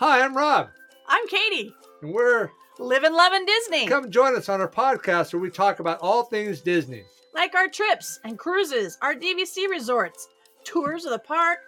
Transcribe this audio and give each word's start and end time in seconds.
Hi, 0.00 0.24
I'm 0.24 0.36
Rob, 0.36 0.70
I'm 1.06 1.26
Katie. 1.28 1.72
and 2.02 2.12
we're 2.12 2.50
Loving 2.80 3.46
Disney. 3.46 3.86
come 3.86 4.10
join 4.10 4.34
us 4.34 4.48
on 4.48 4.60
our 4.60 4.68
podcast 4.68 5.32
where 5.32 5.40
we 5.40 5.50
talk 5.50 5.78
about 5.78 6.00
all 6.00 6.24
things 6.24 6.60
Disney. 6.60 7.04
Like 7.32 7.54
our 7.54 7.68
trips 7.68 8.18
and 8.24 8.36
cruises, 8.36 8.98
our 9.02 9.14
DVC 9.14 9.68
resorts, 9.68 10.26
tours 10.64 11.04
of 11.04 11.12
the 11.12 11.18
park, 11.20 11.60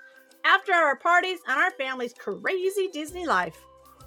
after 0.45 0.73
our 0.73 0.97
parties, 0.97 1.39
and 1.47 1.57
our 1.57 1.71
family's 1.73 2.15
crazy 2.15 2.89
Disney 2.93 3.27
life. 3.27 3.57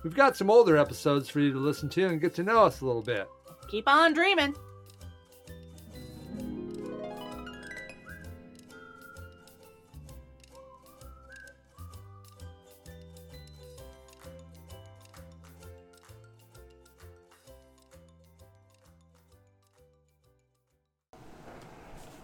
We've 0.04 0.16
got 0.16 0.36
some 0.36 0.50
older 0.50 0.76
episodes 0.78 1.30
for 1.30 1.40
you 1.40 1.54
to 1.54 1.60
listen 1.60 1.88
to 1.90 2.08
and 2.08 2.20
get 2.20 2.34
to 2.36 2.44
know 2.44 2.66
us 2.66 2.82
a 2.82 2.86
little 2.86 3.02
bit. 3.02 3.28
Keep 3.70 3.88
on 3.88 4.14
dreaming. 4.14 4.54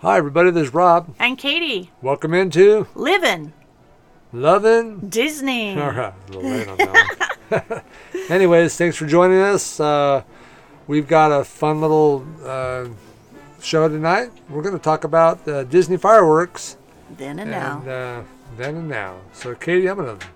Hi, 0.01 0.17
everybody. 0.17 0.51
This 0.51 0.67
is 0.67 0.73
Rob. 0.73 1.15
And 1.19 1.37
Katie, 1.37 1.91
Welcome 2.01 2.33
into 2.33 2.87
living 2.95 3.53
Loving 4.33 5.07
Disney. 5.07 5.71
All 5.81 5.91
right, 5.91 6.13
a 6.27 6.31
little 6.31 6.49
late 6.49 6.67
on 6.67 6.77
that 6.77 7.69
one. 7.69 7.81
Anyways, 8.29 8.75
thanks 8.75 8.97
for 8.97 9.05
joining 9.07 9.39
us. 9.39 9.79
Uh, 9.79 10.23
we've 10.87 11.07
got 11.07 11.31
a 11.31 11.43
fun 11.45 11.79
little 11.79 12.25
uh, 12.43 12.87
show 13.61 13.87
tonight. 13.87 14.31
We're 14.49 14.61
going 14.61 14.75
to 14.77 14.83
talk 14.83 15.05
about 15.05 15.47
uh, 15.47 15.63
Disney 15.63 15.97
fireworks. 15.97 16.77
Then 17.17 17.39
and 17.39 17.49
now. 17.49 17.79
And 17.79 17.87
uh, 17.87 18.21
then 18.57 18.75
and 18.75 18.89
now. 18.89 19.15
So, 19.31 19.55
Katie, 19.55 19.87
I'm 19.87 19.97
going 19.97 20.19
to 20.19 20.27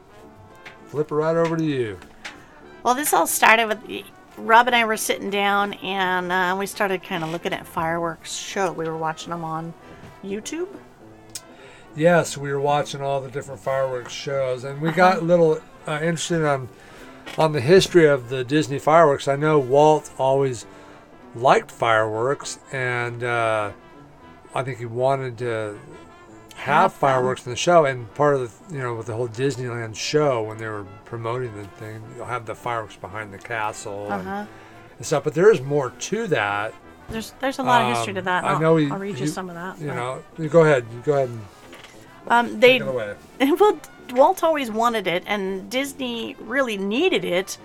flip 0.87 1.11
it 1.11 1.15
right 1.15 1.35
over 1.35 1.57
to 1.57 1.63
you. 1.65 1.99
Well, 2.83 2.95
this 2.95 3.13
all 3.13 3.27
started 3.27 3.67
with 3.67 3.83
Rob 4.37 4.67
and 4.67 4.75
I 4.75 4.85
were 4.85 4.97
sitting 4.97 5.29
down 5.29 5.73
and 5.75 6.31
uh, 6.31 6.55
we 6.57 6.65
started 6.65 7.03
kind 7.03 7.23
of 7.23 7.31
looking 7.31 7.53
at 7.53 7.65
fireworks 7.67 8.33
show. 8.35 8.71
We 8.71 8.85
were 8.85 8.97
watching 8.97 9.31
them 9.31 9.43
on 9.43 9.73
YouTube. 10.23 10.67
Yes, 11.95 12.37
we 12.37 12.51
were 12.51 12.61
watching 12.61 13.01
all 13.01 13.19
the 13.19 13.31
different 13.31 13.59
fireworks 13.59 14.13
shows, 14.13 14.63
and 14.63 14.79
we 14.81 14.89
Uh-huh. 14.89 14.95
got 14.97 15.17
a 15.17 15.21
little 15.21 15.59
uh, 15.87 15.93
interested 16.01 16.45
on 16.45 16.69
on 17.37 17.51
the 17.51 17.61
history 17.61 18.07
of 18.07 18.29
the 18.29 18.43
Disney 18.43 18.79
fireworks. 18.79 19.27
I 19.27 19.35
know 19.35 19.59
Walt 19.59 20.09
always 20.17 20.65
liked 21.35 21.69
fireworks, 21.71 22.57
and 22.71 23.23
uh, 23.23 23.71
I 24.55 24.63
think 24.63 24.77
he 24.79 24.85
wanted 24.85 25.37
to 25.39 25.77
have 26.59 26.93
fireworks 26.93 27.45
in 27.45 27.51
the 27.51 27.55
show. 27.55 27.85
And 27.85 28.11
part 28.15 28.35
of 28.35 28.41
the 28.69 28.75
you 28.75 28.81
know 28.81 28.93
with 28.95 29.07
the 29.07 29.13
whole 29.15 29.27
Disneyland 29.27 29.95
show 29.95 30.43
when 30.43 30.57
they 30.57 30.67
were 30.67 30.85
promoting 31.05 31.55
the 31.55 31.65
thing, 31.65 32.01
you'll 32.15 32.25
have 32.25 32.45
the 32.45 32.55
fireworks 32.55 32.95
behind 32.95 33.33
the 33.33 33.37
castle 33.37 34.07
Uh 34.11 34.17
and, 34.19 34.27
and 34.97 35.05
stuff. 35.05 35.23
But 35.23 35.33
there 35.33 35.51
is 35.51 35.61
more 35.61 35.89
to 35.91 36.27
that. 36.27 36.73
There's 37.09 37.33
there's 37.39 37.59
a 37.59 37.63
lot 37.63 37.81
of 37.89 37.97
history 37.97 38.13
to 38.13 38.19
Um, 38.19 38.25
that. 38.25 38.43
I 38.43 38.53
I'll, 38.53 38.59
know 38.59 38.75
he- 38.77 38.91
I'll 38.91 38.99
read 38.99 39.17
you 39.17 39.27
some 39.27 39.49
of 39.49 39.55
that. 39.55 39.79
You 39.79 39.87
but- 39.87 39.95
know, 39.95 40.23
you 40.37 40.49
go 40.49 40.63
ahead. 40.63 40.85
You 40.93 40.99
go 41.01 41.13
ahead 41.13 41.29
and 41.29 41.41
um, 42.27 42.59
they 42.59 42.73
take 42.79 42.81
it 42.81 42.87
away. 42.87 43.15
well, 43.59 43.79
Walt 44.11 44.43
always 44.43 44.69
wanted 44.69 45.07
it, 45.07 45.23
and 45.25 45.69
Disney 45.69 46.35
really 46.41 46.77
needed 46.77 47.23
it 47.23 47.57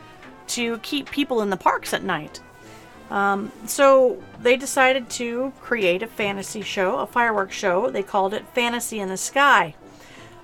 to 0.49 0.79
keep 0.79 1.11
people 1.11 1.43
in 1.43 1.51
the 1.51 1.57
parks 1.57 1.93
at 1.93 2.03
night. 2.05 2.41
Um, 3.11 3.53
so 3.67 4.23
they 4.41 4.57
decided 4.57 5.09
to 5.11 5.53
create 5.61 6.03
a 6.03 6.07
fantasy 6.07 6.63
show, 6.63 6.99
a 6.99 7.07
fireworks 7.07 7.55
show. 7.55 7.91
They 7.91 8.03
called 8.03 8.35
it 8.35 8.45
Fantasy 8.55 8.99
in 8.99 9.09
the 9.09 9.17
Sky. 9.17 9.75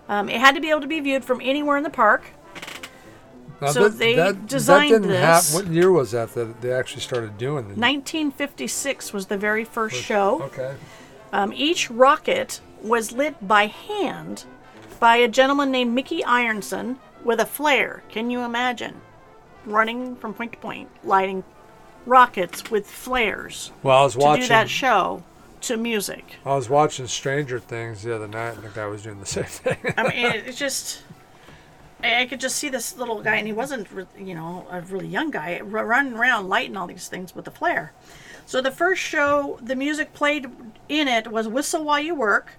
Um, 0.08 0.28
it 0.28 0.40
had 0.40 0.54
to 0.54 0.60
be 0.60 0.70
able 0.70 0.80
to 0.82 0.86
be 0.86 1.00
viewed 1.00 1.24
from 1.24 1.40
anywhere 1.42 1.76
in 1.76 1.82
the 1.82 1.90
park. 1.90 2.30
Now, 3.60 3.72
So 3.72 3.88
they 3.88 4.14
designed 4.46 4.94
that 4.94 5.00
didn't 5.02 5.16
hap- 5.20 5.42
this- 5.42 5.54
what 5.54 5.66
year 5.66 5.90
was 5.90 6.12
that 6.12 6.34
that 6.34 6.60
they 6.62 6.72
actually 6.72 7.02
started 7.02 7.36
doing 7.36 7.68
the 7.68 7.74
1956 7.76 9.12
was 9.12 9.26
the 9.26 9.36
very 9.36 9.64
first 9.64 9.96
show. 9.96 10.42
Okay. 10.44 10.74
Um, 11.32 11.52
each 11.54 11.90
rocket 11.90 12.60
was 12.82 13.12
lit 13.12 13.46
by 13.46 13.66
hand 13.66 14.44
by 14.98 15.16
a 15.16 15.28
gentleman 15.28 15.70
named 15.70 15.94
Mickey 15.94 16.24
Ironson 16.24 16.98
with 17.22 17.38
a 17.38 17.46
flare. 17.46 18.02
Can 18.08 18.30
you 18.30 18.40
imagine? 18.40 19.00
Running 19.66 20.16
from 20.16 20.32
point 20.34 20.52
to 20.52 20.58
point, 20.58 20.88
lighting 21.04 21.44
rockets 22.10 22.70
with 22.70 22.86
flares 22.90 23.70
Well, 23.82 23.98
I 23.98 24.02
was 24.02 24.14
to 24.14 24.18
watching. 24.18 24.42
do 24.42 24.48
that 24.48 24.68
show 24.68 25.22
to 25.62 25.76
music. 25.76 26.36
I 26.44 26.54
was 26.56 26.68
watching 26.68 27.06
Stranger 27.06 27.60
Things 27.60 28.02
the 28.02 28.14
other 28.14 28.26
night, 28.26 28.54
and 28.54 28.62
the 28.64 28.68
guy 28.70 28.86
was 28.86 29.02
doing 29.02 29.20
the 29.20 29.26
same 29.36 29.44
thing. 29.44 29.76
I 29.96 30.02
mean, 30.08 30.26
it- 30.26 30.46
it's 30.48 30.58
just. 30.58 31.02
I 32.02 32.22
I 32.22 32.26
could 32.26 32.40
just 32.40 32.56
see 32.56 32.70
this 32.70 32.96
little 32.96 33.20
guy, 33.22 33.36
and 33.36 33.46
he 33.46 33.52
wasn't, 33.52 33.86
you 34.18 34.34
know, 34.34 34.66
a 34.70 34.80
really 34.80 35.06
young 35.06 35.30
guy, 35.30 35.60
running 35.60 36.14
around 36.14 36.48
lighting 36.48 36.76
all 36.76 36.86
these 36.86 37.08
things 37.08 37.34
with 37.34 37.46
a 37.46 37.50
flare. 37.50 37.92
So 38.46 38.62
the 38.62 38.70
first 38.70 39.02
show, 39.02 39.58
the 39.62 39.76
music 39.76 40.14
played 40.14 40.46
in 40.88 41.08
it 41.08 41.30
was 41.30 41.46
"Whistle 41.46 41.84
While 41.84 42.00
You 42.00 42.14
Work," 42.14 42.52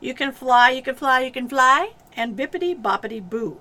"You 0.00 0.14
Can 0.14 0.30
Fly, 0.30 0.70
You 0.70 0.82
Can 0.82 0.94
Fly, 0.94 1.20
You 1.22 1.32
Can 1.32 1.48
Fly," 1.48 1.90
and 2.16 2.36
"Bibbidi 2.36 2.80
Bobbidi 2.80 3.20
Boo." 3.28 3.58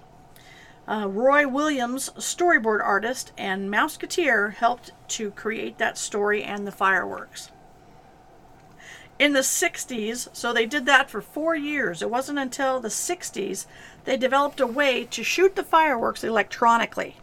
Uh, 0.87 1.07
Roy 1.07 1.47
Williams, 1.47 2.09
storyboard 2.17 2.83
artist 2.83 3.31
and 3.37 3.71
Mouseketeer, 3.71 4.53
helped 4.55 4.91
to 5.09 5.31
create 5.31 5.77
that 5.77 5.97
story 5.97 6.43
and 6.43 6.67
the 6.67 6.71
fireworks 6.71 7.51
in 9.19 9.33
the 9.33 9.39
60s, 9.39 10.27
so 10.33 10.51
they 10.51 10.65
did 10.65 10.85
that 10.85 11.09
for 11.09 11.21
four 11.21 11.55
years. 11.55 12.01
It 12.01 12.09
wasn't 12.09 12.39
until 12.39 12.79
the 12.79 12.89
60s 12.89 13.65
they 14.05 14.17
developed 14.17 14.59
a 14.59 14.67
way 14.67 15.05
to 15.05 15.23
shoot 15.23 15.55
the 15.55 15.63
fireworks 15.63 16.23
electronically, 16.23 17.15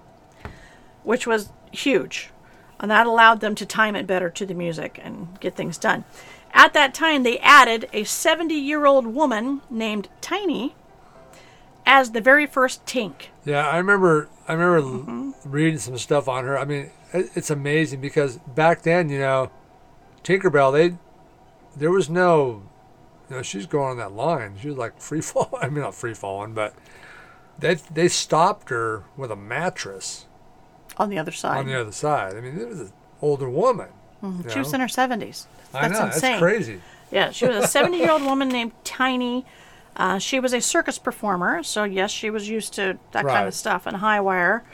which 1.02 1.26
was 1.26 1.50
huge. 1.72 2.30
And 2.78 2.90
that 2.90 3.06
allowed 3.06 3.40
them 3.40 3.54
to 3.56 3.66
time 3.66 3.94
it 3.94 4.06
better 4.06 4.30
to 4.30 4.46
the 4.46 4.54
music 4.54 4.98
and 5.02 5.38
get 5.40 5.54
things 5.54 5.76
done. 5.76 6.04
At 6.52 6.72
that 6.72 6.94
time, 6.94 7.22
they 7.22 7.38
added 7.40 7.88
a 7.92 8.04
70 8.04 8.54
year 8.54 8.86
old 8.86 9.06
woman 9.06 9.60
named 9.68 10.08
Tiny 10.20 10.74
as 11.84 12.12
the 12.12 12.22
very 12.22 12.46
first 12.46 12.86
Tink. 12.86 13.26
Yeah, 13.50 13.68
I 13.68 13.76
remember. 13.78 14.28
I 14.48 14.52
remember 14.54 14.80
Mm-hmm. 14.82 15.50
reading 15.50 15.78
some 15.78 15.96
stuff 15.98 16.28
on 16.28 16.44
her. 16.44 16.58
I 16.58 16.64
mean, 16.64 16.90
it, 17.12 17.30
it's 17.34 17.50
amazing 17.50 18.00
because 18.00 18.36
back 18.38 18.82
then, 18.82 19.08
you 19.08 19.18
know, 19.18 19.50
Tinkerbell, 20.24 20.72
they 20.72 20.96
there 21.76 21.90
was 21.90 22.10
no, 22.10 22.62
you 23.28 23.36
know, 23.36 23.42
she's 23.42 23.66
going 23.66 23.92
on 23.92 23.96
that 23.98 24.12
line. 24.12 24.56
She 24.60 24.68
was 24.68 24.76
like 24.76 25.00
free 25.00 25.20
fall. 25.20 25.50
I 25.62 25.68
mean, 25.68 25.80
not 25.82 25.94
free 25.94 26.14
falling, 26.14 26.52
but 26.54 26.74
they 27.58 27.74
they 27.74 28.08
stopped 28.08 28.70
her 28.70 29.04
with 29.16 29.30
a 29.30 29.36
mattress 29.36 30.26
On 30.96 31.08
the 31.10 31.18
other 31.18 31.32
side. 31.32 31.58
on 31.58 31.66
the 31.66 31.80
other 31.80 31.92
side. 31.92 32.36
I 32.36 32.40
mean, 32.40 32.58
it 32.58 32.68
was 32.68 32.80
an 32.80 32.92
older 33.22 33.48
woman. 33.48 33.88
you 34.22 34.44
she 34.50 34.58
was 34.58 34.72
in 34.74 34.80
her 34.80 34.86
70s. 34.86 35.46
I 35.72 35.88
That's 35.88 35.98
know 36.00 36.06
insane. 36.06 36.30
that's 36.32 36.38
crazy. 36.40 36.80
Yeah, 37.12 37.30
she 37.30 37.46
was 37.46 37.56
a 37.56 37.66
70 37.66 37.96
year 37.98 38.10
old 38.10 38.22
woman 38.22 38.48
named 38.48 38.72
Tiny. 38.84 39.44
Uh, 39.96 40.18
she 40.18 40.40
was 40.40 40.52
a 40.54 40.60
circus 40.60 40.98
performer, 40.98 41.62
so 41.62 41.84
yes, 41.84 42.10
she 42.10 42.30
was 42.30 42.48
used 42.48 42.72
to 42.74 42.98
that 43.12 43.26
kind 43.26 43.46
of 43.46 43.54
stuff 43.54 43.86
and 43.86 43.98
high 43.98 44.20
wire. 44.20 44.64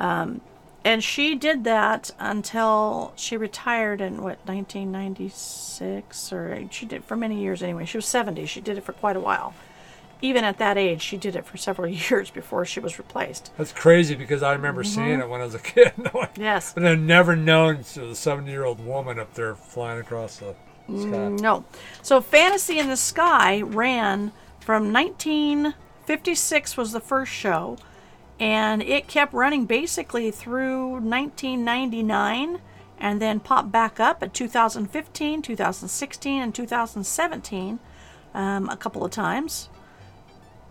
Um, 0.00 0.40
and 0.84 1.04
she 1.04 1.36
did 1.36 1.62
that 1.64 2.10
until 2.18 3.12
she 3.14 3.36
retired 3.36 4.00
in 4.00 4.22
what 4.22 4.38
1996 4.46 6.32
or 6.32 6.64
she 6.70 6.86
did 6.86 7.04
for 7.04 7.16
many 7.16 7.40
years 7.40 7.62
anyway. 7.62 7.84
She 7.84 7.98
was 7.98 8.06
70. 8.06 8.46
She 8.46 8.60
did 8.60 8.78
it 8.78 8.84
for 8.84 8.92
quite 8.92 9.16
a 9.16 9.20
while. 9.20 9.54
Even 10.20 10.44
at 10.44 10.58
that 10.58 10.78
age, 10.78 11.02
she 11.02 11.16
did 11.16 11.34
it 11.36 11.44
for 11.44 11.56
several 11.56 11.88
years 12.10 12.30
before 12.30 12.64
she 12.64 12.80
was 12.80 12.98
replaced. 12.98 13.52
That's 13.56 13.72
crazy 13.72 14.14
because 14.14 14.42
I 14.42 14.52
remember 14.52 14.82
Mm-hmm. 14.82 14.94
seeing 14.94 15.20
it 15.20 15.28
when 15.28 15.40
I 15.40 15.44
was 15.44 15.54
a 15.54 15.58
kid. 15.60 15.92
Yes. 16.36 16.72
But 16.72 16.84
I've 16.86 16.98
never 16.98 17.36
known 17.36 17.84
so 17.84 18.08
the 18.08 18.14
70 18.16 18.50
year 18.50 18.64
old 18.64 18.84
woman 18.84 19.18
up 19.18 19.34
there 19.34 19.54
flying 19.54 20.00
across 20.00 20.38
the 20.38 20.54
sky. 20.88 21.28
No. 21.28 21.64
So 22.02 22.20
Fantasy 22.20 22.78
in 22.78 22.88
the 22.88 22.96
Sky 22.96 23.60
ran 23.62 24.32
from 24.64 24.92
1956 24.92 26.76
was 26.76 26.92
the 26.92 27.00
first 27.00 27.32
show 27.32 27.76
and 28.38 28.82
it 28.82 29.08
kept 29.08 29.32
running 29.32 29.66
basically 29.66 30.30
through 30.30 30.90
1999 31.00 32.60
and 32.98 33.20
then 33.20 33.40
popped 33.40 33.72
back 33.72 33.98
up 33.98 34.22
at 34.22 34.32
2015, 34.32 35.42
2016 35.42 36.42
and 36.42 36.54
2017 36.54 37.78
um, 38.34 38.68
a 38.68 38.76
couple 38.76 39.04
of 39.04 39.10
times 39.10 39.68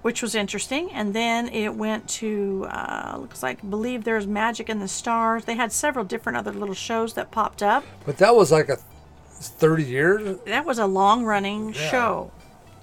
which 0.02 0.22
was 0.22 0.36
interesting. 0.36 0.92
And 0.92 1.14
then 1.14 1.48
it 1.50 1.76
went 1.76 2.10
to 2.10 2.68
uh, 2.70 3.18
looks 3.20 3.44
like 3.44 3.68
believe 3.70 4.04
there's 4.04 4.28
magic 4.28 4.70
in 4.70 4.80
the 4.80 4.88
stars. 4.88 5.46
They 5.46 5.56
had 5.56 5.72
several 5.72 6.06
different 6.06 6.38
other 6.38 6.52
little 6.52 6.76
shows 6.76 7.14
that 7.14 7.32
popped 7.32 7.62
up. 7.62 7.84
But 8.06 8.18
that 8.18 8.36
was 8.36 8.52
like 8.52 8.70
a 8.70 8.78
30 8.78 9.84
years. 9.84 10.38
That 10.46 10.66
was 10.66 10.80
a 10.80 10.88
long 10.88 11.24
running 11.24 11.70
Yeah. 11.74 11.92
show. 11.92 12.32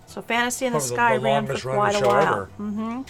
So 0.08 0.22
Fantasy 0.22 0.66
in 0.66 0.72
the 0.72 0.78
Probably 0.78 0.88
the- 0.90 0.94
Sky 0.96 1.16
the 1.19 1.22
ran 1.25 1.43
for 1.46 1.52
longest 1.52 1.64
running 1.64 1.81
quite 1.81 1.94
a 1.94 1.99
show 1.99 2.06
while. 2.08 2.22
ever. 2.32 2.44
hmm 2.56 3.02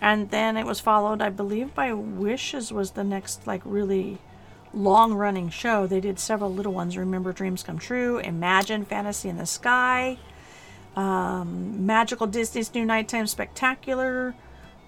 And 0.00 0.30
then 0.30 0.56
it 0.56 0.66
was 0.66 0.78
followed, 0.80 1.20
I 1.22 1.28
believe, 1.30 1.74
by 1.74 1.92
Wishes 1.92 2.70
was 2.72 2.92
the 2.92 3.02
next 3.04 3.46
like 3.46 3.62
really 3.64 4.18
long 4.74 5.14
running 5.14 5.48
show. 5.50 5.86
They 5.86 6.00
did 6.00 6.18
several 6.18 6.52
little 6.52 6.72
ones. 6.72 6.96
Remember 6.96 7.32
Dreams 7.32 7.62
Come 7.62 7.78
True, 7.78 8.18
Imagine 8.18 8.84
Fantasy 8.84 9.28
in 9.28 9.36
the 9.38 9.46
Sky, 9.46 10.18
um, 10.96 11.86
Magical 11.86 12.26
Disney's 12.26 12.72
New 12.74 12.84
Nighttime 12.84 13.26
Spectacular, 13.26 14.34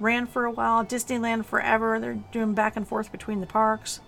ran 0.01 0.27
for 0.27 0.45
a 0.45 0.51
while. 0.51 0.85
Disneyland 0.85 1.45
Forever, 1.47 1.99
they're 1.99 2.19
doing 2.33 2.53
back 2.55 2.77
and 2.77 2.87
forth 2.87 3.11
between 3.13 3.41
the 3.41 3.47
parks. 3.47 4.01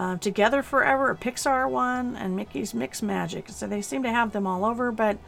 Uh, 0.00 0.16
Together 0.16 0.62
Forever, 0.62 1.10
a 1.10 1.14
Pixar 1.14 1.68
one, 1.68 2.16
and 2.16 2.34
Mickey's 2.34 2.72
Mix 2.72 3.02
Magic. 3.02 3.50
So 3.50 3.66
they 3.66 3.82
seem 3.82 4.02
to 4.04 4.10
have 4.10 4.32
them 4.32 4.46
all 4.46 4.64
over, 4.64 4.90
but 4.90 5.18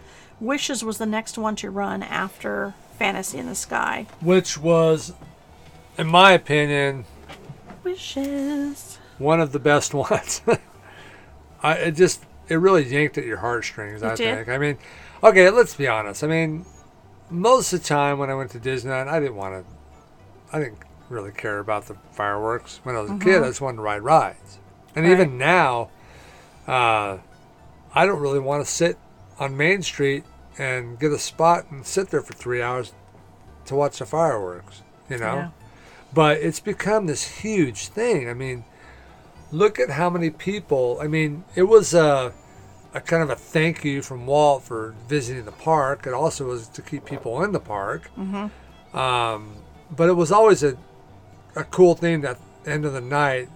Wishes 0.40 0.82
was 0.82 0.96
the 0.96 1.04
next 1.04 1.36
one 1.36 1.56
to 1.56 1.68
run 1.68 2.02
after 2.02 2.72
Fantasy 2.98 3.36
in 3.36 3.44
the 3.44 3.54
Sky. 3.54 4.06
Which 4.22 4.56
was, 4.56 5.12
in 5.98 6.06
my 6.06 6.32
opinion, 6.32 7.04
Wishes. 7.84 8.98
one 9.18 9.42
of 9.42 9.52
the 9.52 9.58
best 9.58 9.92
ones. 10.10 10.40
I 11.62 11.74
it 11.74 11.92
just 11.92 12.24
it 12.48 12.54
really 12.54 12.84
yanked 12.84 13.18
at 13.18 13.26
your 13.26 13.36
heartstrings. 13.36 14.02
I 14.02 14.14
did? 14.14 14.36
think. 14.36 14.48
I 14.48 14.56
mean, 14.56 14.78
okay, 15.22 15.50
let's 15.50 15.74
be 15.74 15.86
honest. 15.86 16.24
I 16.24 16.28
mean, 16.28 16.64
most 17.28 17.74
of 17.74 17.82
the 17.82 17.86
time 17.86 18.18
when 18.18 18.30
I 18.30 18.34
went 18.34 18.50
to 18.52 18.58
Disneyland, 18.58 19.08
I 19.08 19.20
didn't 19.20 19.36
want 19.36 19.66
to. 19.66 20.56
I 20.56 20.60
didn't 20.60 20.78
really 21.10 21.30
care 21.30 21.58
about 21.58 21.88
the 21.88 21.96
fireworks 22.12 22.80
when 22.84 22.96
I 22.96 23.00
was 23.00 23.10
a 23.10 23.18
kid. 23.18 23.42
I 23.42 23.48
just 23.48 23.60
wanted 23.60 23.76
to 23.76 23.82
ride 23.82 24.00
rides, 24.00 24.58
and 24.94 25.04
Right. 25.04 25.12
even 25.12 25.38
now, 25.38 25.88
uh, 26.68 27.18
I 27.94 28.06
don't 28.06 28.20
really 28.20 28.38
want 28.38 28.64
to 28.64 28.70
sit 28.70 28.96
on 29.38 29.56
Main 29.56 29.82
Street 29.82 30.24
and 30.58 30.98
get 30.98 31.12
a 31.12 31.18
spot 31.18 31.66
and 31.70 31.86
sit 31.86 32.10
there 32.10 32.20
for 32.22 32.32
three 32.34 32.62
hours 32.62 32.92
to 33.66 33.74
watch 33.74 33.98
the 33.98 34.06
fireworks. 34.06 34.82
You 35.08 35.18
know 35.18 35.34
Yeah. 35.34 35.48
but 36.14 36.38
it's 36.38 36.60
become 36.60 37.06
this 37.06 37.24
huge 37.40 37.88
thing. 37.88 38.28
I 38.28 38.34
mean, 38.34 38.64
look 39.50 39.78
at 39.78 39.90
how 39.90 40.08
many 40.10 40.30
people. 40.30 40.98
I 41.02 41.06
mean, 41.06 41.44
it 41.54 41.64
was 41.64 41.92
a, 41.94 42.32
a 42.94 43.00
kind 43.00 43.22
of 43.22 43.28
a 43.30 43.34
thank 43.36 43.84
you 43.84 44.00
from 44.02 44.26
Walt 44.26 44.62
for 44.62 44.94
visiting 45.08 45.44
the 45.44 45.52
park. 45.52 46.06
It 46.06 46.14
also 46.14 46.46
was 46.46 46.68
to 46.68 46.82
keep 46.82 47.04
people 47.04 47.42
in 47.42 47.52
the 47.52 47.60
park. 47.60 48.10
Mm-hmm. 48.18 48.96
Um, 48.96 49.54
but 49.90 50.08
it 50.08 50.14
was 50.14 50.30
always 50.32 50.62
a, 50.62 50.76
a 51.56 51.64
cool 51.64 51.94
thing 51.94 52.20
that 52.22 52.36
at 52.36 52.64
the 52.64 52.70
end 52.72 52.84
of 52.84 52.92
the 52.94 53.00
night 53.00 53.48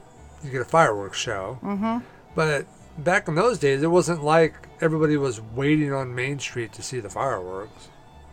you 0.47 0.53
get 0.53 0.63
a 0.63 0.65
fireworks 0.65 1.19
show. 1.19 1.59
Mm-hmm. 1.63 1.99
But 2.35 2.67
back 2.99 3.29
in 3.29 3.35
those 3.35 3.59
days, 3.59 3.83
it 3.83 3.91
wasn't 3.91 4.23
like 4.23 4.55
everybody 4.81 5.17
was 5.17 5.41
waiting 5.41 5.93
on 5.93 6.15
Main 6.15 6.39
Street 6.39 6.73
to 6.75 6.83
see 6.83 7.01
the 7.01 7.09
fireworks. 7.11 7.89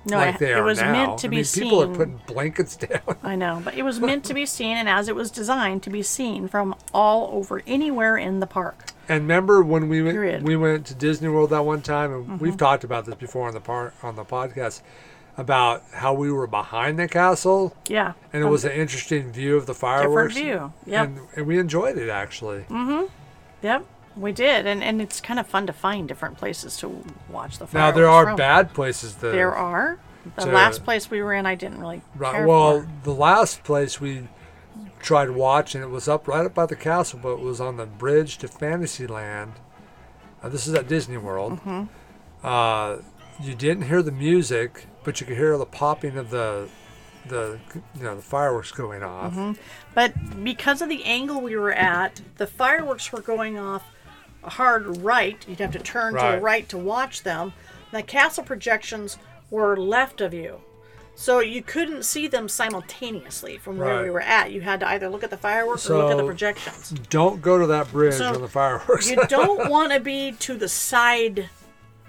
No, 0.06 0.18
like 0.18 0.36
it, 0.36 0.40
they 0.40 0.52
it 0.52 0.58
are 0.58 0.64
was 0.64 0.82
now. 0.82 0.92
meant 0.92 1.20
to 1.20 1.28
I 1.28 1.30
be 1.30 1.36
mean, 1.38 1.46
seen. 1.46 1.64
people 1.64 1.82
are 1.84 1.96
putting 1.96 2.20
blankets 2.28 2.76
down. 2.78 3.00
I 3.24 3.36
know, 3.36 3.62
but 3.64 3.76
it 3.76 3.84
was 3.84 4.02
meant 4.02 4.26
to 4.26 4.34
be 4.34 4.46
seen, 4.46 4.76
and 4.76 4.90
as 4.90 5.08
it 5.08 5.16
was 5.16 5.32
designed 5.32 5.82
to 5.84 5.90
be 5.90 6.04
seen 6.04 6.50
from 6.50 6.76
all 6.94 7.30
over 7.32 7.62
anywhere 7.66 8.18
in 8.18 8.42
the 8.42 8.48
park. 8.48 8.90
And 9.08 9.22
remember 9.22 9.64
when 9.64 9.88
we 9.88 10.02
went 10.04 10.16
Period. 10.16 10.38
Mm-hmm. 10.40 10.48
we 10.48 10.58
went 10.58 10.86
to 10.88 10.96
Disney 10.96 11.30
World 11.30 11.52
that 11.52 11.64
one 11.64 11.82
time, 11.82 12.14
and 12.14 12.42
we've 12.42 12.58
talked 12.58 12.84
about 12.84 13.06
this 13.06 13.16
before 13.16 13.48
on 13.48 13.54
the 13.54 13.62
par- 13.62 13.94
on 14.04 14.18
the 14.18 14.26
podcast 14.26 14.82
about 15.38 15.84
how 15.94 16.14
we 16.14 16.32
were 16.32 16.48
behind 16.48 17.00
the 17.00 17.08
castle, 17.08 17.76
Yeah, 17.88 18.14
and 18.32 18.44
it 18.44 18.48
was 18.48 18.66
an 18.66 18.72
interesting 18.72 19.32
view 19.32 19.56
of 19.58 19.66
the 19.66 19.74
fireworks. 19.74 20.36
Different 20.36 20.74
view, 20.86 20.92
yep. 20.94 21.08
and, 21.08 21.20
and 21.36 21.48
we 21.48 21.58
enjoyed 21.60 21.98
it 21.98 22.10
actually. 22.10 22.62
Mm-hmm. 22.70 23.06
Yep, 23.64 23.86
we 24.16 24.32
did, 24.32 24.68
and 24.68 24.84
and 24.84 25.02
it's 25.02 25.20
kind 25.22 25.40
of 25.40 25.48
fun 25.48 25.66
to 25.68 25.74
find 25.74 26.08
different 26.08 26.38
places 26.38 26.78
to 26.78 27.04
watch 27.30 27.58
the 27.58 27.66
fireworks. 27.68 27.74
Now 27.74 27.92
there 27.92 28.10
are 28.10 28.26
from. 28.26 28.36
bad 28.36 28.74
places 28.74 29.16
that 29.16 29.32
There 29.32 29.56
are. 29.56 29.98
The 30.36 30.46
to- 30.46 30.52
last 30.52 30.84
place 30.86 31.10
we 31.10 31.22
were 31.22 31.34
in, 31.34 31.46
I 31.46 31.56
didn't 31.56 31.80
really 31.80 32.02
Right, 32.16 32.46
well, 32.46 32.82
for. 32.82 32.90
the 33.04 33.14
last 33.14 33.64
place 33.64 34.00
we 34.00 34.28
tried 35.02 35.32
watching, 35.32 35.82
it 35.82 35.90
was 35.90 36.08
up 36.08 36.28
right 36.30 36.46
up 36.46 36.54
by 36.54 36.66
the 36.66 36.78
castle, 36.78 37.20
but 37.22 37.34
it 37.34 37.40
was 37.40 37.60
on 37.60 37.76
the 37.78 37.86
bridge 37.86 38.38
to 38.38 38.48
Fantasyland. 38.48 39.54
Uh, 40.42 40.48
this 40.50 40.66
is 40.68 40.74
at 40.76 40.88
Disney 40.88 41.18
World. 41.18 41.60
Mm-hmm. 41.60 41.84
Uh, 42.46 42.98
you 43.42 43.56
didn't 43.56 43.84
hear 43.88 44.02
the 44.02 44.12
music, 44.12 44.86
but 45.04 45.20
you 45.22 45.28
could 45.28 45.38
hear 45.38 45.58
the 45.58 45.66
popping 45.66 46.18
of 46.18 46.30
the 46.30 46.68
the 47.28 47.58
you 47.96 48.04
know 48.04 48.16
the 48.16 48.22
fireworks 48.22 48.72
going 48.72 49.02
off. 49.04 49.32
Mm-hmm. 49.34 49.54
But 49.94 50.44
because 50.44 50.82
of 50.82 50.90
the 50.90 51.04
angle 51.06 51.42
we 51.42 51.56
were 51.56 51.72
at, 51.74 52.22
the 52.38 52.48
fireworks 52.48 53.12
were 53.12 53.22
going 53.22 53.58
off 53.58 53.84
a 54.44 54.50
hard 54.50 54.98
right. 54.98 55.44
You'd 55.48 55.60
have 55.60 55.72
to 55.72 55.80
turn 55.80 56.14
to 56.14 56.20
the 56.20 56.26
Right. 56.26 56.42
right 56.42 56.70
to 56.70 56.78
watch 56.78 57.24
them. 57.24 57.54
The 57.92 58.04
castle 58.04 58.44
projections 58.44 59.18
were 59.50 59.78
left 59.78 60.20
of 60.20 60.34
you. 60.34 60.62
So 61.16 61.40
you 61.40 61.62
couldn't 61.62 62.04
see 62.04 62.28
them 62.28 62.50
simultaneously 62.50 63.58
from 63.60 63.78
where 63.78 64.02
we 64.04 64.10
were 64.10 64.20
at. 64.20 64.52
You 64.52 64.62
had 64.62 64.80
to 64.80 64.88
either 64.90 65.08
look 65.10 65.24
at 65.24 65.30
the 65.30 65.38
fireworks 65.38 65.88
or 65.90 65.98
look 66.00 66.12
at 66.12 66.18
the 66.18 66.26
projections. 66.26 66.90
Don't 67.10 67.40
go 67.40 67.60
to 67.60 67.68
that 67.68 67.92
bridge 67.92 68.16
So, 68.16 68.34
on 68.34 68.42
the 68.42 68.48
fireworks. 68.48 69.10
You 69.10 69.18
don't 69.28 69.70
want 69.70 69.94
to 69.94 70.00
be 70.00 70.32
to 70.40 70.56
the 70.56 70.68
side, 70.68 71.50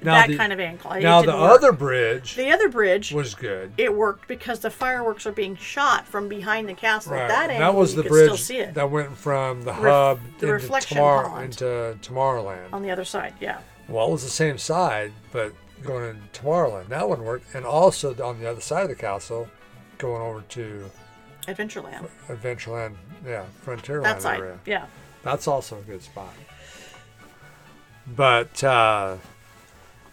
Now 0.05 0.15
that 0.21 0.29
the- 0.29 0.37
kind 0.37 0.53
of 0.53 0.61
angle. 0.61 0.93
It 0.93 1.03
now 1.03 1.23
the 1.23 1.29
work. 1.33 1.37
other 1.59 1.73
bridge 1.73 2.37
the 2.37 2.51
other 2.51 2.69
bridge, 2.69 3.12
was 3.12 3.35
good. 3.35 3.73
it 3.77 3.95
worked 3.95 4.29
because 4.29 4.61
the 4.61 4.71
fireworks 4.71 5.27
are 5.27 5.33
being 5.33 5.56
shot 5.56 6.06
from 6.06 6.29
behind 6.29 6.69
the 6.69 6.75
castle. 6.75 7.12
Right. 7.15 7.29
That 7.29 7.51
angle, 7.51 7.73
that 7.73 7.79
was 7.79 7.95
the 7.95 8.03
bridge 8.05 8.47
that 8.49 8.91
went 8.91 9.17
from 9.17 9.62
the 9.62 9.73
Ref- 9.73 9.83
hub 9.83 10.21
the 10.39 10.55
into, 10.55 10.81
Tomorrow, 10.81 11.37
into 11.39 11.99
Tomorrowland. 12.03 12.73
on 12.73 12.83
the 12.83 12.91
other 12.91 13.05
side. 13.05 13.35
Yeah. 13.41 13.59
Well, 13.89 14.09
it 14.09 14.12
was 14.12 14.23
the 14.25 14.31
same 14.31 14.59
side, 14.59 15.12
but 15.33 15.53
going 15.83 16.09
into 16.11 16.41
Tomorrowland, 16.43 16.89
that 16.89 17.09
one 17.09 17.23
worked. 17.23 17.55
And 17.55 17.65
also 17.67 18.15
on 18.25 18.41
the 18.41 18.49
other 18.51 18.61
side 18.62 18.83
of 18.85 18.89
the 18.89 18.95
castle, 18.95 19.49
going 19.99 20.23
over 20.23 20.41
to 20.51 20.91
Adventureland. 21.47 22.09
Adventureland, 22.29 22.95
yeah, 23.27 23.45
Frontierland 23.67 24.03
That 24.05 24.23
side. 24.23 24.41
area. 24.41 24.59
Yeah. 24.65 24.87
That's 25.23 25.47
also 25.47 25.79
a 25.79 25.83
good 25.83 26.03
spot. 26.03 26.33
But 28.06 28.62
uh, 28.62 29.17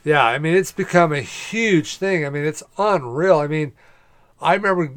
yeah, 0.04 0.24
I 0.26 0.40
mean, 0.40 0.56
it's 0.56 0.72
become 0.72 1.12
a 1.14 1.22
huge 1.22 1.98
thing. 1.98 2.26
I 2.26 2.30
mean, 2.30 2.46
it's 2.46 2.64
unreal. 2.78 3.38
I 3.40 3.48
mean, 3.48 3.74
I 4.42 4.56
remember 4.56 4.94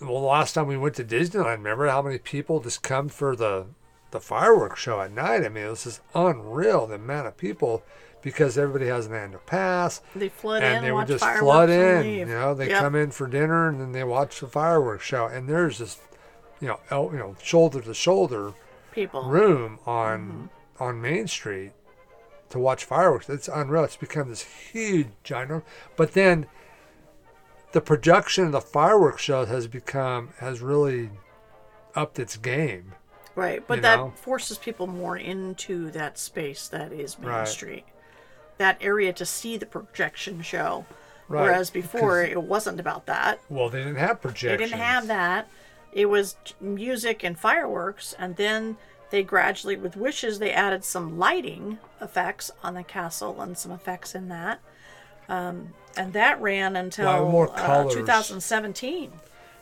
well, 0.00 0.20
the 0.20 0.26
last 0.26 0.52
time 0.54 0.66
we 0.66 0.76
went 0.76 0.96
to 0.96 1.04
Disneyland. 1.04 1.58
Remember 1.58 1.88
how 1.88 2.02
many 2.02 2.18
people 2.18 2.60
just 2.60 2.82
come 2.82 3.08
for 3.08 3.34
the 3.36 3.66
the 4.10 4.20
fireworks 4.20 4.80
show 4.80 5.00
at 5.00 5.12
night? 5.12 5.44
I 5.44 5.48
mean, 5.48 5.64
it 5.66 5.70
was 5.70 5.84
just 5.84 6.00
unreal 6.14 6.86
the 6.86 6.96
amount 6.96 7.26
of 7.26 7.36
people 7.36 7.82
because 8.22 8.56
everybody 8.56 8.86
has 8.86 9.06
an 9.06 9.14
annual 9.14 9.40
pass 9.44 10.00
They 10.16 10.30
flood 10.30 10.62
in, 10.62 10.72
and 10.76 10.84
they 10.86 10.92
would 10.92 11.06
just 11.06 11.24
flood 11.24 11.68
in. 11.68 12.06
You 12.06 12.24
know, 12.26 12.54
they 12.54 12.68
Yep. 12.70 12.80
come 12.80 12.94
in 12.94 13.10
for 13.10 13.26
dinner 13.26 13.68
and 13.68 13.78
then 13.80 13.92
they 13.92 14.04
watch 14.04 14.40
the 14.40 14.46
fireworks 14.48 15.04
show. 15.04 15.26
And 15.26 15.46
there's 15.48 15.76
just, 15.78 16.00
you 16.60 16.68
know, 16.68 16.80
el- 16.90 17.10
you 17.12 17.18
know, 17.18 17.36
shoulder 17.42 17.82
to 17.82 17.92
shoulder 17.92 18.52
people. 18.92 19.24
room 19.24 19.78
on 19.86 20.20
Mm-hmm. 20.20 20.82
on 20.82 21.00
Main 21.02 21.26
Street 21.28 21.72
to 22.54 22.60
watch 22.60 22.84
fireworks. 22.84 23.28
It's 23.28 23.48
unreal. 23.48 23.84
It's 23.84 23.96
become 23.96 24.28
this 24.28 24.42
huge 24.42 25.08
giant. 25.24 25.64
But 25.96 26.12
then 26.12 26.46
the 27.72 27.80
production 27.80 28.46
of 28.46 28.52
the 28.52 28.60
fireworks 28.60 29.22
show 29.22 29.44
has 29.44 29.66
become 29.66 30.30
has 30.38 30.60
really 30.60 31.10
upped 31.94 32.18
its 32.18 32.36
game. 32.36 32.94
Right, 33.34 33.66
but 33.66 33.82
that 33.82 33.96
know? 33.96 34.12
forces 34.14 34.58
people 34.58 34.86
more 34.86 35.16
into 35.16 35.90
that 35.90 36.16
space 36.16 36.68
that 36.68 36.92
is 36.92 37.18
Main 37.18 37.30
Right. 37.30 37.48
Street, 37.48 37.84
that 38.58 38.78
area 38.80 39.12
to 39.12 39.26
see 39.26 39.56
the 39.56 39.66
projection 39.66 40.40
show. 40.40 40.86
Right, 41.26 41.42
Whereas 41.42 41.70
before 41.70 42.22
it 42.22 42.40
wasn't 42.40 42.78
about 42.78 43.06
that. 43.06 43.40
Well, 43.48 43.68
they 43.70 43.78
didn't 43.78 43.96
have 43.96 44.20
projection, 44.20 44.58
They 44.58 44.64
didn't 44.64 44.78
have 44.78 45.08
that. 45.08 45.48
It 45.92 46.06
was 46.06 46.36
music 46.60 47.24
and 47.24 47.36
fireworks, 47.36 48.14
and 48.16 48.36
then 48.36 48.76
they 49.14 49.22
gradually, 49.22 49.76
with 49.76 49.96
wishes, 49.96 50.40
they 50.40 50.50
added 50.50 50.84
some 50.84 51.16
lighting 51.16 51.78
effects 52.00 52.50
on 52.64 52.74
the 52.74 52.82
castle 52.82 53.40
and 53.40 53.56
some 53.56 53.70
effects 53.70 54.12
in 54.12 54.26
that. 54.28 54.58
Um, 55.28 55.72
and 55.96 56.12
that 56.14 56.40
ran 56.42 56.74
until 56.74 57.06
Well, 57.06 57.30
more 57.30 57.50
uh, 57.54 57.88
2017. 57.88 59.12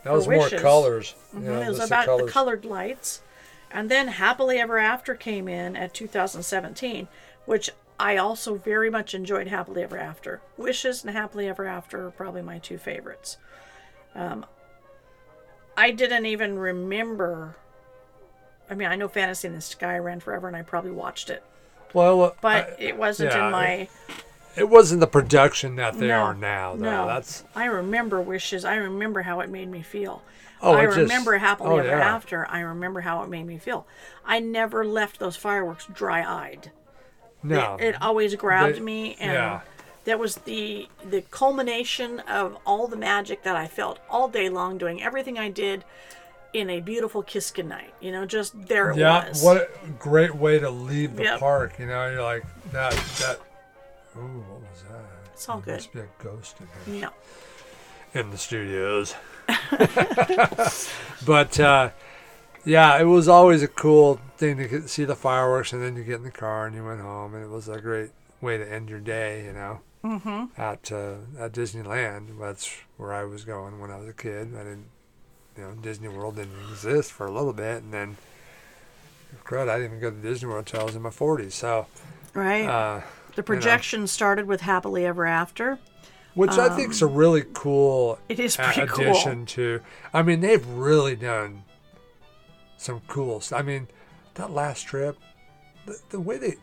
That 0.03 0.11
was 0.11 0.27
more 0.27 0.39
wishes. 0.39 0.59
colors. 0.59 1.13
Mhm, 1.35 1.43
you 1.43 1.49
know, 1.51 1.61
it 1.61 1.67
was 1.67 1.79
about 1.85 2.17
the 2.17 2.25
colored 2.25 2.65
lights. 2.65 3.21
And 3.69 3.91
then 3.91 4.07
Happily 4.07 4.57
Ever 4.57 4.79
After 4.79 5.13
came 5.13 5.47
in 5.47 5.75
at 5.75 5.93
2017, 5.93 7.07
which 7.45 7.69
I 7.99 8.17
also 8.17 8.55
very 8.55 8.89
much 8.89 9.13
enjoyed 9.13 9.49
Happily 9.49 9.83
Ever 9.83 9.99
After. 9.99 10.41
Wishes 10.57 11.03
and 11.05 11.15
Happily 11.15 11.47
Ever 11.47 11.67
After 11.67 12.07
are 12.07 12.11
probably 12.11 12.41
my 12.41 12.57
two 12.57 12.79
favorites. 12.79 13.37
Um, 14.15 14.47
I 15.77 15.91
didn't 15.91 16.25
even 16.25 16.57
remember. 16.57 17.55
I 18.69 18.75
mean, 18.75 18.87
I 18.87 18.95
know 18.95 19.07
Fantasy 19.07 19.47
in 19.47 19.53
the 19.55 19.61
Sky 19.61 19.97
ran 19.97 20.19
forever, 20.19 20.47
and 20.47 20.55
I 20.55 20.61
probably 20.61 20.91
watched 20.91 21.29
it, 21.29 21.43
Well, 21.93 22.21
uh, 22.23 22.31
but 22.41 22.69
I- 22.79 22.83
it 22.83 22.97
wasn't 22.97 23.31
yeah, 23.31 23.45
in 23.45 23.51
my. 23.51 23.87
it 24.55 24.69
wasn't 24.69 24.99
the 25.01 25.07
production 25.07 25.75
that 25.75 25.97
they 25.99 26.07
no, 26.07 26.19
are 26.19 26.33
now. 26.33 26.75
Though 26.75 26.83
no, 26.83 27.07
that's 27.07 27.43
I 27.55 27.65
remember 27.65 28.21
Wishes. 28.21 28.63
I 28.65 28.75
remember 28.75 29.23
how 29.23 29.39
it 29.41 29.49
made 29.49 29.69
me 29.69 29.81
feel. 29.81 30.21
Oh, 30.61 30.73
I 30.75 30.83
it 30.83 30.85
just- 30.87 30.97
remember 30.97 31.37
Happily 31.37 31.69
oh, 31.69 31.77
Ever 31.77 31.87
yeah. 31.89 32.15
After. 32.15 32.47
I 32.49 32.61
remember 32.61 33.01
how 33.01 33.21
it 33.23 33.29
made 33.29 33.45
me 33.45 33.57
feel. 33.57 33.85
I 34.25 34.39
never 34.39 34.85
left 34.85 35.19
those 35.19 35.35
fireworks 35.35 35.85
dry-eyed. 35.93 36.71
no. 37.43 37.75
It, 37.79 37.87
it 37.95 38.01
always 38.01 38.33
grabbed 38.35 38.77
They- 38.77 38.79
me, 38.79 39.17
and 39.19 39.33
yeah. 39.33 39.59
that 40.05 40.19
was 40.19 40.35
the 40.37 40.87
the 41.03 41.21
culmination 41.31 42.21
of 42.21 42.57
all 42.65 42.87
the 42.87 42.95
magic 42.95 43.43
that 43.43 43.55
I 43.57 43.67
felt 43.67 43.99
all 44.09 44.29
day 44.29 44.47
long, 44.49 44.77
doing 44.77 45.03
everything 45.03 45.37
I 45.37 45.49
did 45.49 45.83
in 46.53 46.69
a 46.69 46.79
beautiful 46.79 47.23
kiss 47.23 47.51
goodnight. 47.51 47.93
You 47.99 48.11
know, 48.11 48.25
just 48.25 48.67
there 48.67 48.91
it 48.91 48.97
yeah, 48.97 49.29
was. 49.29 49.43
what 49.43 49.57
a 49.57 49.69
great 49.99 50.35
way 50.35 50.59
to 50.59 50.69
leave 50.69 51.15
the 51.15 51.23
Yep. 51.23 51.39
park. 51.39 51.79
You 51.79 51.87
know, 51.87 52.09
you're 52.09 52.21
like 52.23 52.45
that. 52.71 52.91
That. 53.19 53.39
Ooh, 54.17 54.43
what 54.49 54.61
was 54.61 54.83
that? 54.89 55.05
It's 55.33 55.49
all 55.49 55.59
There 55.59 55.75
good. 55.77 55.81
Must 55.81 55.93
be 55.93 55.99
a 55.99 56.07
ghost 56.23 56.55
in 56.59 56.93
here 56.93 57.01
No, 58.13 58.19
in 58.19 58.29
the 58.29 58.37
studios. 58.37 59.15
but 61.25 61.59
uh, 61.59 61.89
yeah, 62.65 62.99
it 62.99 63.05
was 63.05 63.27
always 63.27 63.63
a 63.63 63.67
cool 63.67 64.19
thing 64.37 64.57
to 64.57 64.67
get, 64.67 64.89
see 64.89 65.03
the 65.05 65.15
fireworks, 65.15 65.73
and 65.73 65.81
then 65.81 65.95
you 65.95 66.03
get 66.03 66.15
in 66.15 66.23
the 66.23 66.31
car 66.31 66.65
and 66.67 66.75
you 66.75 66.85
went 66.85 67.01
home, 67.01 67.33
and 67.35 67.43
it 67.43 67.49
was 67.49 67.67
a 67.67 67.79
great 67.81 68.11
way 68.41 68.57
to 68.57 68.71
end 68.71 68.89
your 68.89 68.99
day, 68.99 69.45
you 69.45 69.53
know. 69.53 69.81
Mm-hmm. 70.03 70.59
At 70.61 70.91
uh, 70.91 71.15
at 71.39 71.53
Disneyland, 71.53 72.37
that's 72.39 72.69
where 72.97 73.13
I 73.13 73.23
was 73.23 73.45
going 73.45 73.79
when 73.79 73.89
I 73.89 73.97
was 73.97 74.09
a 74.09 74.13
kid. 74.13 74.53
I 74.53 74.59
didn't, 74.59 74.87
you 75.57 75.63
know, 75.63 75.71
Disney 75.73 76.07
World 76.07 76.35
didn't 76.35 76.57
exist 76.71 77.11
for 77.11 77.25
a 77.27 77.31
little 77.31 77.53
bit, 77.53 77.83
and 77.83 77.93
then, 77.93 78.17
crud, 79.45 79.69
I 79.69 79.77
didn't 79.79 79.97
even 79.97 79.99
go 79.99 80.09
to 80.11 80.15
Disney 80.17 80.47
World 80.49 80.59
until 80.67 80.81
I 80.81 80.83
was 80.83 80.95
in 80.95 81.01
my 81.01 81.09
40s. 81.09 81.53
So, 81.53 81.87
Right. 82.33 82.65
uh, 82.67 83.01
the 83.35 83.43
projection 83.43 84.07
started 84.07 84.45
with 84.47 84.61
Happily 84.61 85.05
Ever 85.05 85.25
After. 85.25 85.79
which 86.35 86.51
I 86.51 86.75
think 86.75 86.91
is 86.91 87.01
a 87.03 87.07
really 87.07 87.43
cool 87.53 88.17
It 88.27 88.39
is 88.39 88.57
pretty 88.57 88.87
cool. 88.87 89.05
addition 89.05 89.45
to. 89.47 89.81
I 90.13 90.23
mean, 90.23 90.39
they've 90.41 90.65
really 90.67 91.15
done 91.15 91.63
some 92.77 93.01
cool. 93.07 93.39
stuff. 93.39 93.59
I 93.59 93.61
mean, 93.61 93.87
that 94.33 94.49
last 94.49 94.87
trip, 94.87 95.15
the, 95.85 95.99
the 96.09 96.19
way 96.19 96.37
they, 96.37 96.55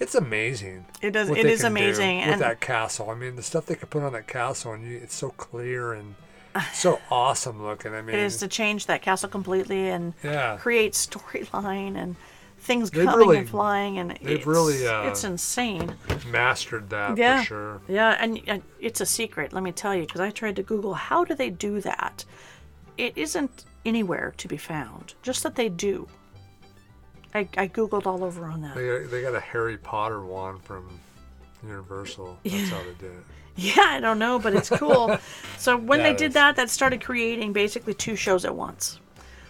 it's 0.00 0.16
amazing. 0.16 0.86
It 1.00 1.12
does. 1.12 1.30
It 1.30 1.46
is 1.46 1.62
amazing, 1.62 2.18
with 2.18 2.26
and 2.28 2.40
that 2.40 2.60
castle. 2.60 3.08
I 3.08 3.14
mean, 3.14 3.36
the 3.36 3.42
stuff 3.44 3.66
they 3.66 3.76
could 3.76 3.90
put 3.90 4.02
on 4.02 4.12
that 4.14 4.26
castle, 4.26 4.72
and 4.72 4.84
you, 4.84 4.96
it's 4.98 5.14
so 5.14 5.30
clear 5.30 5.92
and 5.92 6.16
so 6.72 7.00
awesome 7.10 7.62
looking. 7.62 7.94
I 7.94 8.02
mean, 8.02 8.14
it 8.16 8.20
is 8.22 8.38
to 8.38 8.48
change 8.48 8.86
that 8.86 9.02
castle 9.02 9.28
completely 9.28 9.88
and 9.88 10.14
yeah, 10.22 10.56
create 10.58 10.92
storyline 10.92 11.96
and 11.96 12.16
things 12.60 12.90
They've 12.90 13.04
coming 13.04 13.18
really- 13.28 13.38
and 13.38 13.48
flying, 13.50 13.98
and 13.98 14.16
it's, 14.22 14.46
really, 14.46 14.86
uh, 14.86 15.02
it's 15.08 15.22
insane. 15.24 15.94
mastered 16.30 16.88
that 16.90 17.16
Yeah. 17.18 17.40
for 17.40 17.46
sure. 17.46 17.80
Yeah, 17.88 18.16
and, 18.18 18.40
and 18.46 18.62
it's 18.80 19.00
a 19.02 19.06
secret. 19.06 19.52
Let 19.52 19.62
me 19.62 19.70
tell 19.72 19.94
you, 19.94 20.02
because 20.06 20.20
I 20.22 20.30
tried 20.30 20.56
to 20.56 20.62
Google 20.62 20.94
how 20.94 21.24
do 21.24 21.34
they 21.34 21.50
do 21.50 21.80
that. 21.82 22.24
It 22.96 23.12
isn't 23.18 23.64
anywhere 23.84 24.32
to 24.38 24.48
be 24.48 24.56
found. 24.56 25.12
Just 25.22 25.42
that 25.42 25.56
they 25.56 25.68
do. 25.68 26.08
I, 27.34 27.40
I 27.58 27.68
googled 27.68 28.06
all 28.06 28.22
over 28.24 28.46
on 28.46 28.62
that. 28.62 28.76
They 28.76 28.86
got, 28.86 29.10
they 29.10 29.20
got 29.22 29.34
a 29.34 29.40
Harry 29.40 29.76
Potter 29.76 30.24
wand 30.24 30.62
from 30.62 30.88
Universal. 31.62 32.38
That's 32.44 32.68
how 32.70 32.78
they 32.78 32.94
did 32.98 33.10
it. 33.12 33.24
Yeah, 33.76 33.84
I 33.86 34.00
don't 34.00 34.18
know, 34.18 34.38
but 34.38 34.54
it's 34.54 34.68
cool. 34.68 35.16
so 35.58 35.76
when 35.76 36.00
Yeah, 36.00 36.10
they 36.10 36.14
did 36.16 36.28
is. 36.28 36.34
that, 36.34 36.56
that 36.56 36.70
started 36.70 37.02
creating 37.04 37.52
basically 37.52 37.94
two 37.94 38.16
shows 38.16 38.44
at 38.44 38.54
once. 38.54 38.98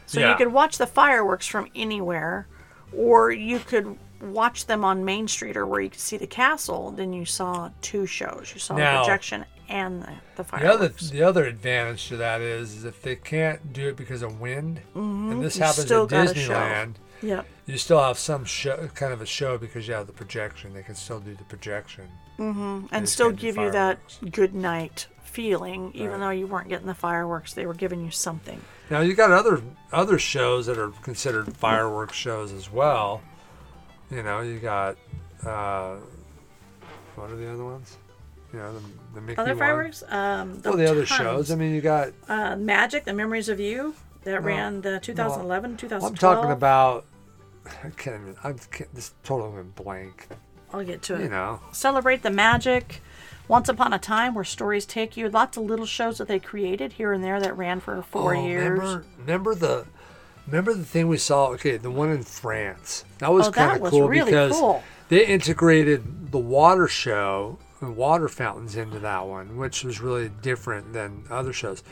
So 0.07 0.21
you 0.29 0.35
could 0.37 0.53
watch 0.53 0.77
the 0.79 0.87
fireworks 0.87 1.47
from 1.47 1.69
anywhere, 1.75 2.47
or 2.95 3.33
you 3.33 3.59
could 3.59 3.97
watch 4.21 4.67
them 4.67 4.85
on 4.85 5.05
Main 5.05 5.27
Street 5.29 5.57
or 5.57 5.67
where 5.67 5.81
you 5.81 5.89
could 5.91 5.99
see 6.01 6.17
the 6.19 6.27
castle. 6.27 6.91
Then 6.91 7.13
you 7.15 7.25
saw 7.25 7.71
two 7.81 8.05
shows. 8.07 8.51
You 8.55 8.61
saw 8.61 8.77
Now- 8.77 8.99
the 9.01 9.07
projection 9.07 9.45
and 9.71 10.03
the, 10.03 10.07
the 10.37 10.43
The 10.43 10.57
other 10.57 10.69
fireworks. 10.91 11.09
the 11.11 11.23
other 11.23 11.45
advantage 11.47 12.09
to 12.09 12.17
that 12.19 12.43
is, 12.43 12.75
is 12.77 12.85
if 12.85 13.01
they 13.01 13.17
can't 13.17 13.73
do 13.73 13.89
it 13.89 13.97
because 13.97 14.21
of 14.21 14.39
wind, 14.41 14.83
and 14.95 15.43
this 15.43 15.57
Mm-hmm. 15.57 15.63
You 15.63 15.67
happens 15.67 15.91
at. 15.91 16.37
Disneyland, 16.37 16.95
Yep. 17.25 17.47
you 17.67 17.79
still 17.79 18.01
have 18.03 18.19
some 18.19 18.45
show, 18.45 18.89
kind 18.95 19.13
of 19.13 19.21
a 19.23 19.27
show 19.27 19.57
because 19.59 19.89
you 19.89 19.95
have 19.95 20.07
the 20.07 20.13
projection. 20.13 20.75
They 20.75 20.83
can 20.83 20.95
still 20.95 21.21
do 21.21 21.35
the 21.35 21.45
projection. 21.45 22.05
And 22.39 22.89
just 22.91 23.13
still 23.15 23.31
give 23.31 23.57
you 23.57 23.71
that 23.71 23.99
good 24.31 24.55
night 24.55 25.07
feeling, 25.23 25.91
even 25.95 26.13
Right. 26.13 26.19
though 26.21 26.31
you 26.31 26.47
weren't 26.47 26.69
getting 26.69 26.87
the 26.87 26.95
fireworks. 26.95 27.55
They 27.55 27.67
were 27.67 27.75
giving 27.75 28.05
you 28.05 28.11
something. 28.11 28.61
Now 28.91 29.01
you 29.01 29.15
got 29.15 29.31
other 29.31 29.63
other 29.93 30.19
shows 30.19 30.67
that 30.67 30.79
are 30.79 30.91
considered 31.03 31.57
fireworks 31.57 32.17
shows 32.17 32.53
as 32.53 32.71
well. 32.71 33.23
You 34.11 34.23
know, 34.23 34.41
you 34.43 34.59
got 34.59 34.97
uh, 35.45 35.97
what 37.17 37.31
are 37.31 37.37
the 37.37 37.51
other 37.53 37.65
ones? 37.65 37.97
You 38.53 38.59
know, 38.61 38.73
the, 38.75 38.81
the 39.15 39.21
Mickey 39.21 39.39
Other 39.39 39.51
one. 39.53 39.59
fireworks? 39.59 40.03
Um, 40.09 40.61
Well, 40.65 40.77
the 40.77 40.89
other 40.89 41.05
shows. 41.07 41.51
I 41.51 41.57
mean, 41.57 41.75
you 41.75 41.81
got. 41.81 42.13
uh, 42.29 42.55
Magic, 42.57 43.05
The 43.05 43.13
Memories 43.13 43.49
of 43.49 43.59
You, 43.59 43.95
that 44.23 44.45
ran 44.45 44.81
the 44.83 45.01
2011, 45.01 45.77
2012. 45.77 46.05
I'm 46.05 46.17
talking 46.17 46.53
about. 46.53 47.05
I 47.67 47.91
can't 47.91 48.21
even. 48.23 48.37
I'm 48.45 48.59
can't, 48.71 48.93
this 48.95 49.13
totally 49.23 49.55
went 49.55 49.75
blank. 49.75 50.29
I'll 50.73 50.85
get 50.85 51.03
to 51.03 51.15
it. 51.15 51.23
You 51.23 51.29
know. 51.29 51.61
Celebrate 51.73 52.23
the 52.23 52.31
Magic. 52.31 53.01
Once 53.47 53.69
Upon 53.69 53.93
a 53.93 53.99
Time, 53.99 54.35
where 54.35 54.43
stories 54.45 54.87
take 54.87 55.17
you. 55.19 55.29
Lots 55.29 55.59
of 55.59 55.65
little 55.65 55.85
shows 55.85 56.17
that 56.19 56.29
they 56.29 56.39
created 56.39 56.95
here 56.95 57.13
and 57.13 57.23
there 57.23 57.39
that 57.41 57.57
ran 57.57 57.79
for 57.81 58.01
four 58.03 58.35
Oh, 58.35 58.47
years. 58.47 58.79
Remember, 58.81 59.05
remember 59.19 59.55
the. 59.55 59.87
Remember 60.47 60.75
the 60.75 60.85
thing 60.85 61.09
we 61.09 61.17
saw? 61.19 61.49
Okay, 61.49 61.77
the 61.79 61.91
one 61.91 62.11
in 62.11 62.23
France. 62.23 63.05
That 63.19 63.33
was 63.33 63.49
Oh, 63.49 63.53
kind 63.53 63.83
of 63.83 63.91
cool 63.91 64.09
really 64.09 64.31
because 64.31 64.53
cool. 64.53 64.83
they 65.09 65.27
integrated 65.27 66.33
the 66.33 66.39
water 66.39 66.87
show 66.89 67.59
and 67.81 67.97
water 67.97 68.29
fountains 68.29 68.77
into 68.77 68.99
that 68.99 69.27
one, 69.27 69.57
which 69.57 69.85
was 69.85 70.01
really 70.01 70.29
different 70.43 70.93
than 70.93 71.25
other 71.31 71.53
shows. 71.53 71.83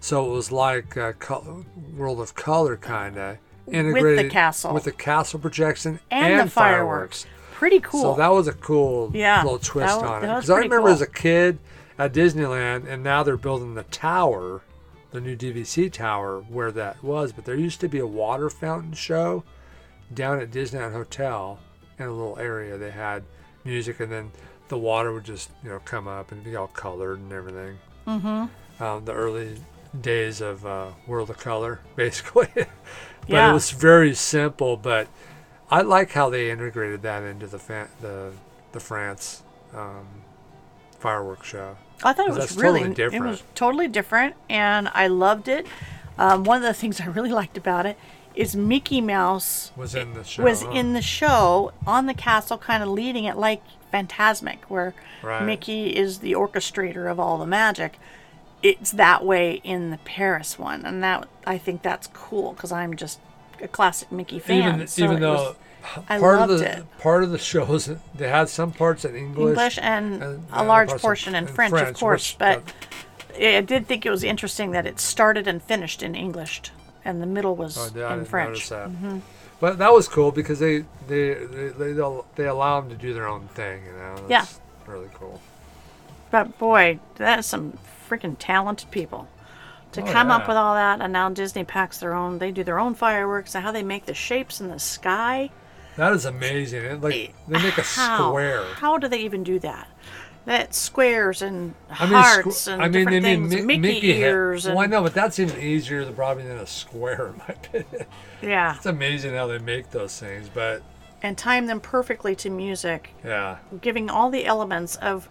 So 0.00 0.26
it 0.26 0.30
was 0.34 0.50
like 0.50 0.96
a 0.96 1.14
World 1.96 2.20
of 2.20 2.34
Color 2.34 2.76
kind 2.76 3.16
of 3.18 3.36
integrated 3.72 4.30
castle. 4.30 4.72
with 4.74 4.84
the 4.84 4.92
castle 4.92 5.38
projection 5.38 6.00
And, 6.10 6.34
and, 6.34 6.48
the 6.48 6.50
fireworks. 6.50 7.26
Pretty 7.52 7.80
cool. 7.80 8.02
So 8.02 8.14
that 8.14 8.28
was 8.32 8.48
a 8.48 8.52
cool 8.52 9.10
Yeah, 9.14 9.42
little 9.42 9.58
twist 9.58 10.00
that 10.00 10.06
on 10.06 10.24
it. 10.24 10.26
Because 10.28 10.50
I 10.50 10.56
remember 10.56 10.78
cool. 10.78 10.88
as 10.88 11.00
a 11.02 11.06
kid 11.06 11.58
at 11.98 12.12
Disneyland, 12.14 12.88
and 12.88 13.02
now 13.02 13.22
they're 13.22 13.36
building 13.36 13.74
the 13.74 13.82
tower, 13.84 14.62
the 15.10 15.20
new 15.20 15.36
DVC 15.36 15.92
tower, 15.92 16.40
where 16.48 16.72
that 16.72 17.02
was. 17.04 17.32
But 17.32 17.44
there 17.44 17.54
used 17.56 17.80
to 17.80 17.88
be 17.88 17.98
a 17.98 18.06
water 18.06 18.48
fountain 18.48 18.94
show 18.94 19.44
down 20.12 20.40
at 20.40 20.50
Disneyland 20.50 20.92
Hotel 20.92 21.58
in 21.98 22.06
a 22.06 22.12
little 22.12 22.38
area. 22.38 22.78
They 22.78 22.90
had 22.90 23.24
music, 23.64 24.00
and 24.00 24.10
then 24.10 24.32
the 24.68 24.78
water 24.78 25.12
would 25.12 25.24
just 25.24 25.50
you 25.62 25.68
know 25.68 25.80
come 25.84 26.08
up 26.08 26.32
and 26.32 26.42
be 26.42 26.56
all 26.56 26.68
colored 26.68 27.18
and 27.18 27.32
everything. 27.32 27.78
Mm-hmm. 28.06 28.82
Um, 28.82 29.04
the 29.04 29.12
early 29.12 29.58
days 29.98 30.40
of 30.40 30.64
uh, 30.66 30.88
World 31.06 31.30
of 31.30 31.38
Color, 31.38 31.80
basically. 31.96 32.48
but 32.54 32.68
Yeah. 33.26 33.50
it 33.50 33.52
was 33.52 33.70
very 33.70 34.14
simple. 34.14 34.76
But 34.76 35.08
I 35.70 35.82
like 35.82 36.12
how 36.12 36.30
they 36.30 36.50
integrated 36.50 37.02
that 37.02 37.22
into 37.22 37.46
the 37.46 37.58
fa- 37.58 37.88
the 38.00 38.32
the 38.72 38.80
France 38.80 39.42
um, 39.74 40.06
fireworks 40.98 41.48
show. 41.48 41.76
I 42.02 42.12
thought 42.12 42.28
it 42.28 42.34
was 42.34 42.56
really 42.56 42.80
totally 42.80 42.94
different. 42.94 43.24
It 43.24 43.28
was 43.28 43.42
totally 43.54 43.88
different, 43.88 44.34
and 44.48 44.88
I 44.94 45.06
loved 45.08 45.48
it. 45.48 45.66
Um, 46.18 46.44
one 46.44 46.58
of 46.58 46.62
the 46.62 46.74
things 46.74 47.00
I 47.00 47.06
really 47.06 47.30
liked 47.32 47.56
about 47.58 47.84
it 47.86 47.98
is 48.34 48.54
Mickey 48.56 49.00
Mouse 49.00 49.72
Was 49.76 49.94
in 49.94 50.14
the 50.14 50.22
show. 50.24 50.42
was 50.44 50.62
huh? 50.62 50.70
in 50.70 50.92
the 50.92 51.02
show 51.02 51.72
on 51.86 52.06
the 52.06 52.14
castle, 52.14 52.56
kind 52.58 52.82
of 52.82 52.88
leading 52.88 53.24
it 53.24 53.36
like 53.36 53.62
Fantasmic, 53.92 54.58
where 54.68 54.94
Right. 55.22 55.44
Mickey 55.44 55.94
is 55.96 56.20
the 56.20 56.32
orchestrator 56.32 57.10
of 57.10 57.18
all 57.20 57.36
the 57.38 57.46
magic. 57.46 57.98
It's 58.62 58.90
that 58.92 59.24
way 59.24 59.60
in 59.64 59.90
the 59.90 59.96
Paris 59.98 60.58
one, 60.58 60.84
and 60.84 61.02
that 61.02 61.26
I 61.46 61.56
think 61.58 61.82
that's 61.82 62.08
cool 62.08 62.52
because 62.52 62.72
I'm 62.72 62.94
just 62.96 63.18
a 63.62 63.68
classic 63.68 64.10
Mickey 64.12 64.38
fan. 64.38 64.74
even 64.74 64.86
so 64.86 65.04
even 65.04 65.20
though 65.20 65.32
was 65.34 65.56
I 66.08 66.18
part 66.18 66.38
loved 66.40 66.52
of 66.52 66.58
the 66.60 66.76
it. 66.78 66.98
part 66.98 67.24
of 67.24 67.30
the 67.30 67.38
shows 67.38 67.90
they 68.14 68.28
had 68.28 68.48
some 68.50 68.72
parts 68.72 69.04
in 69.04 69.16
English, 69.16 69.48
English 69.48 69.78
and 69.80 70.22
and 70.22 70.44
a 70.52 70.62
large 70.62 70.90
portion 70.90 71.34
in 71.34 71.48
in 71.48 71.54
French, 71.54 71.74
of 71.74 71.94
course. 71.94 72.32
which- 72.32 72.38
But 72.38 72.62
I 73.40 73.60
did 73.62 73.86
think 73.86 74.04
it 74.04 74.10
was 74.10 74.22
interesting 74.24 74.72
that 74.72 74.86
it 74.86 75.00
started 75.00 75.46
and 75.48 75.62
finished 75.62 76.02
in 76.02 76.14
English, 76.14 76.60
and 77.04 77.22
the 77.22 77.26
middle 77.26 77.56
was 77.56 77.78
Oh, 77.78 77.98
yeah, 77.98 78.12
in 78.12 78.24
French. 78.26 78.68
Mm-hmm. 78.68 79.08
that. 79.08 79.20
But 79.60 79.78
that 79.78 79.92
was 79.92 80.06
cool 80.08 80.32
because 80.32 80.58
they 80.58 80.84
they 81.08 81.34
they 81.34 81.68
they, 81.68 81.92
they'll- 81.92 82.26
allow 82.38 82.80
them 82.80 82.90
to 82.90 82.96
do 82.96 83.14
their 83.14 83.26
own 83.26 83.48
thing. 83.54 83.84
You 83.86 83.92
know. 83.92 84.16
Yeah. 84.28 84.44
Really 84.86 85.08
cool. 85.14 85.40
But 86.30 86.58
boy, 86.58 86.98
that's 87.16 87.46
some 87.48 87.78
freaking 88.10 88.36
talented 88.38 88.90
people 88.90 89.28
to 89.92 90.02
Oh, 90.02 90.06
come 90.12 90.30
up 90.30 90.46
with 90.48 90.56
all 90.56 90.74
that. 90.74 91.00
And 91.00 91.12
now 91.12 91.28
Disney 91.30 91.64
packs 91.64 91.98
their 91.98 92.14
own. 92.14 92.38
They 92.38 92.50
do 92.50 92.64
their 92.64 92.78
own 92.78 92.94
fireworks 92.94 93.54
and 93.54 93.64
how 93.64 93.72
they 93.72 93.82
make 93.82 94.06
the 94.06 94.14
shapes 94.14 94.60
in 94.60 94.68
the 94.68 94.78
sky. 94.78 95.50
That 95.96 96.12
is 96.12 96.24
amazing. 96.24 96.84
It, 96.84 97.00
like 97.00 97.14
eh, 97.14 97.26
they 97.48 97.62
make 97.62 97.78
a 97.78 97.82
How? 97.82 98.30
square. 98.30 98.64
How 98.74 98.98
do 98.98 99.08
they 99.08 99.20
even 99.20 99.42
do 99.42 99.58
that? 99.60 99.88
That 100.46 100.74
squares 100.74 101.42
and 101.42 101.74
I 101.90 102.04
mean, 102.06 102.14
hearts 102.14 102.66
squ- 102.66 102.72
and 102.72 102.82
I 102.82 102.84
mean, 102.88 102.92
different 102.92 103.22
they 103.22 103.36
mean 103.36 103.50
things, 103.50 103.64
Mi- 103.66 103.78
Mickey, 103.78 104.12
ha- 104.14 104.18
ears, 104.28 104.66
and 104.66 104.74
Well, 104.74 104.84
I 104.84 104.86
know, 104.86 105.02
but 105.02 105.12
that's 105.12 105.38
even 105.38 105.60
easier 105.60 106.04
than 106.04 106.14
probably 106.14 106.44
than 106.44 106.56
a 106.58 106.66
square, 106.66 107.26
in 107.34 107.38
my 107.38 107.44
opinion. 107.48 108.06
yeah, 108.40 108.74
It's 108.76 108.86
amazing 108.86 109.34
how 109.34 109.46
they 109.48 109.58
make 109.58 109.90
those 109.90 110.18
things, 110.18 110.48
but 110.52 110.82
and 111.22 111.36
time 111.36 111.66
them 111.66 111.78
perfectly 111.80 112.34
to 112.36 112.48
music. 112.48 113.10
yeah, 113.22 113.58
giving 113.82 114.08
all 114.08 114.30
the 114.30 114.46
elements 114.46 114.96
of 114.96 115.28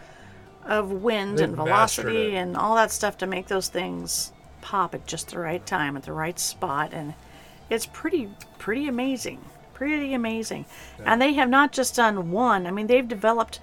of 0.70 0.92
wind 0.92 1.40
They've 1.40 1.48
and 1.48 1.56
velocity 1.56 2.36
and 2.36 2.56
all 2.56 2.76
that 2.76 2.92
stuff 2.92 3.18
to 3.18 3.28
make 3.28 3.48
those 3.48 3.68
things 3.68 4.32
pop 4.62 4.94
at 4.94 5.08
just 5.08 5.32
the 5.32 5.40
right 5.40 5.66
time 5.66 5.98
at 5.98 6.04
the 6.04 6.14
right 6.14 6.38
spot 6.40 6.94
and 6.94 7.16
it's 7.70 7.86
pretty 7.88 8.30
pretty 8.58 8.88
amazing 8.88 9.40
pretty 9.74 10.14
amazing. 10.14 10.66
And 11.06 11.22
they 11.22 11.32
have 11.34 11.50
not 11.50 11.72
just 11.72 11.96
done 11.96 12.32
one 12.32 12.68
i 12.68 12.72
mean 12.72 12.88
they've 12.88 13.08
developed 13.08 13.60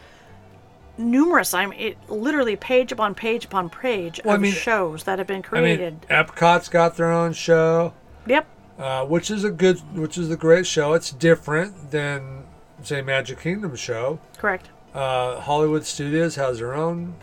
numerous 0.98 1.52
i 1.52 1.66
mean 1.66 1.78
it 1.78 1.98
literally 2.08 2.56
page 2.56 2.90
upon 2.90 3.14
page 3.14 3.44
upon 3.44 3.68
page 3.68 4.18
Well, 4.24 4.32
I 4.32 4.36
of 4.36 4.40
mean- 4.40 4.52
shows 4.52 5.04
that 5.04 5.18
have 5.18 5.28
been 5.28 5.44
I 5.52 5.60
mean, 5.60 5.76
created. 5.76 6.06
Epcot's 6.08 6.68
got 6.70 6.96
their 6.96 7.12
own 7.12 7.34
show, 7.34 7.92
yep. 8.26 8.46
uh, 8.78 9.04
which 9.04 9.30
is 9.30 9.44
a 9.44 9.50
good, 9.50 9.78
which 9.94 10.16
is 10.18 10.30
a 10.30 10.36
great 10.36 10.66
show. 10.66 10.94
It's 10.94 11.10
different 11.12 11.90
than 11.90 12.44
say 12.82 13.02
Magic 13.02 13.40
Kingdom 13.40 13.76
show. 13.76 14.18
correct 14.38 14.70
Uh, 14.96 15.40
Hollywood 15.40 15.84
Studios 15.84 16.36
has 16.36 16.58
their 16.58 16.72
own 16.74 17.14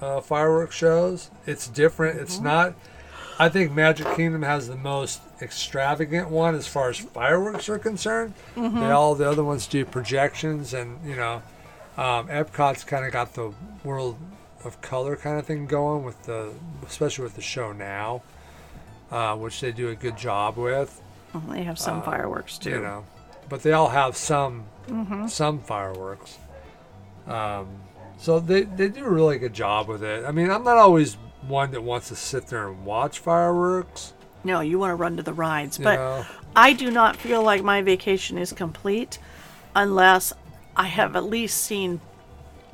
uh, 0.00 0.20
fireworks 0.20 0.74
shows. 0.74 1.30
It's 1.46 1.68
different. 1.68 2.18
It's 2.20 2.34
Mm-hmm. 2.36 2.44
not. 2.44 2.74
I 3.38 3.48
think 3.48 3.72
Magic 3.72 4.06
Kingdom 4.14 4.42
has 4.42 4.68
the 4.68 4.76
most 4.76 5.20
extravagant 5.40 6.28
one 6.30 6.54
as 6.54 6.66
far 6.66 6.90
as 6.90 6.98
fireworks 6.98 7.68
are 7.68 7.78
concerned. 7.78 8.34
Mm-hmm. 8.56 8.80
They 8.80 8.90
all 8.90 9.14
the 9.14 9.28
other 9.28 9.42
ones 9.44 9.66
do 9.66 9.84
projections, 9.84 10.74
and 10.74 10.98
you 11.08 11.16
know, 11.16 11.42
um, 11.96 12.28
Epcot's 12.28 12.84
kind 12.84 13.04
of 13.06 13.12
got 13.12 13.34
the 13.34 13.52
world 13.84 14.18
of 14.64 14.80
color 14.82 15.16
kind 15.16 15.38
of 15.38 15.46
thing 15.46 15.66
going 15.66 16.04
with 16.04 16.22
the, 16.24 16.52
especially 16.86 17.24
with 17.24 17.34
the 17.36 17.42
show 17.42 17.72
now, 17.72 18.22
uh, 19.10 19.34
which 19.36 19.60
they 19.60 19.72
do 19.72 19.88
a 19.88 19.94
good 19.94 20.16
job 20.16 20.56
with. 20.56 21.00
They 21.50 21.62
have 21.64 21.78
some 21.78 22.02
fireworks 22.02 22.58
too. 22.58 22.70
You 22.70 22.80
know, 22.80 23.04
but 23.48 23.62
they 23.62 23.72
all 23.72 23.88
have 23.90 24.16
some 24.16 24.64
Mm-hmm. 24.88 25.28
some 25.28 25.60
fireworks. 25.60 26.38
Um, 27.26 27.68
so 28.18 28.40
they 28.40 28.62
they 28.62 28.88
do 28.88 29.04
a 29.04 29.10
really 29.10 29.38
good 29.38 29.54
job 29.54 29.88
with 29.88 30.02
it. 30.02 30.24
I 30.24 30.32
mean, 30.32 30.50
I'm 30.50 30.64
not 30.64 30.78
always 30.78 31.16
one 31.46 31.72
that 31.72 31.82
wants 31.82 32.08
to 32.08 32.16
sit 32.16 32.46
there 32.46 32.68
and 32.68 32.84
watch 32.84 33.18
fireworks. 33.18 34.14
No, 34.44 34.60
you 34.60 34.78
want 34.78 34.90
to 34.90 34.96
run 34.96 35.16
to 35.16 35.22
the 35.22 35.32
rides, 35.32 35.78
You 35.78 35.84
but 35.84 35.96
know, 35.96 36.26
I 36.54 36.72
do 36.72 36.90
not 36.90 37.16
feel 37.16 37.42
like 37.42 37.62
my 37.62 37.82
vacation 37.82 38.38
is 38.38 38.52
complete 38.52 39.18
unless 39.74 40.32
I 40.76 40.84
have 40.84 41.16
at 41.16 41.24
least 41.24 41.62
seen 41.62 42.00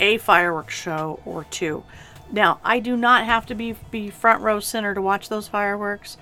a 0.00 0.19
fireworks 0.19 0.75
show 0.75 1.21
or 1.25 1.45
two. 1.45 1.85
Now, 2.31 2.61
I 2.62 2.78
do 2.78 2.97
not 2.97 3.25
have 3.25 3.47
to 3.47 3.55
be 3.55 3.75
be 3.90 4.11
front 4.11 4.43
row 4.43 4.61
center 4.61 4.95
to 4.95 5.02
watch 5.02 5.28
those 5.28 5.49
fireworks. 5.49 6.17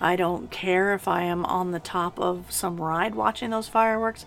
I 0.00 0.16
don't 0.16 0.50
care 0.50 0.92
if 0.92 1.08
I 1.08 1.22
am 1.22 1.44
on 1.46 1.70
the 1.70 1.80
top 1.80 2.18
of 2.20 2.52
some 2.52 2.78
ride 2.78 3.14
watching 3.14 3.50
those 3.50 3.68
fireworks. 3.68 4.26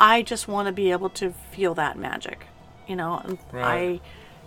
I 0.00 0.22
just 0.22 0.46
want 0.46 0.66
to 0.66 0.72
be 0.72 0.92
able 0.92 1.10
to 1.10 1.32
feel 1.50 1.74
that 1.74 1.98
magic. 1.98 2.46
You 2.88 2.96
know, 2.96 3.22
Right. 3.52 3.64
I 3.64 4.00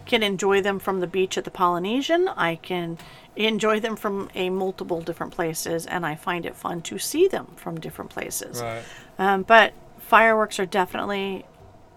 can 0.05 0.24
enjoy 0.24 0.62
them 0.62 0.79
from 0.79 1.00
the 1.00 1.07
beach 1.07 1.38
at 1.38 1.43
the 1.43 1.51
Polynesian. 1.51 2.27
I 2.29 2.55
can 2.55 2.98
enjoy 3.36 3.79
them 3.79 3.95
from 3.95 4.29
a 4.36 4.50
multiple 4.50 5.00
different 5.00 5.31
places, 5.33 5.86
and 5.86 6.05
I 6.05 6.15
find 6.15 6.45
it 6.45 6.55
fun 6.55 6.81
to 6.83 6.98
see 6.98 7.27
them 7.27 7.53
from 7.55 7.79
different 7.79 8.10
places. 8.12 8.62
right? 8.62 8.83
Um, 9.19 9.43
but 9.43 9.74
fireworks 10.00 10.60
are 10.60 10.65
definitely 10.65 11.45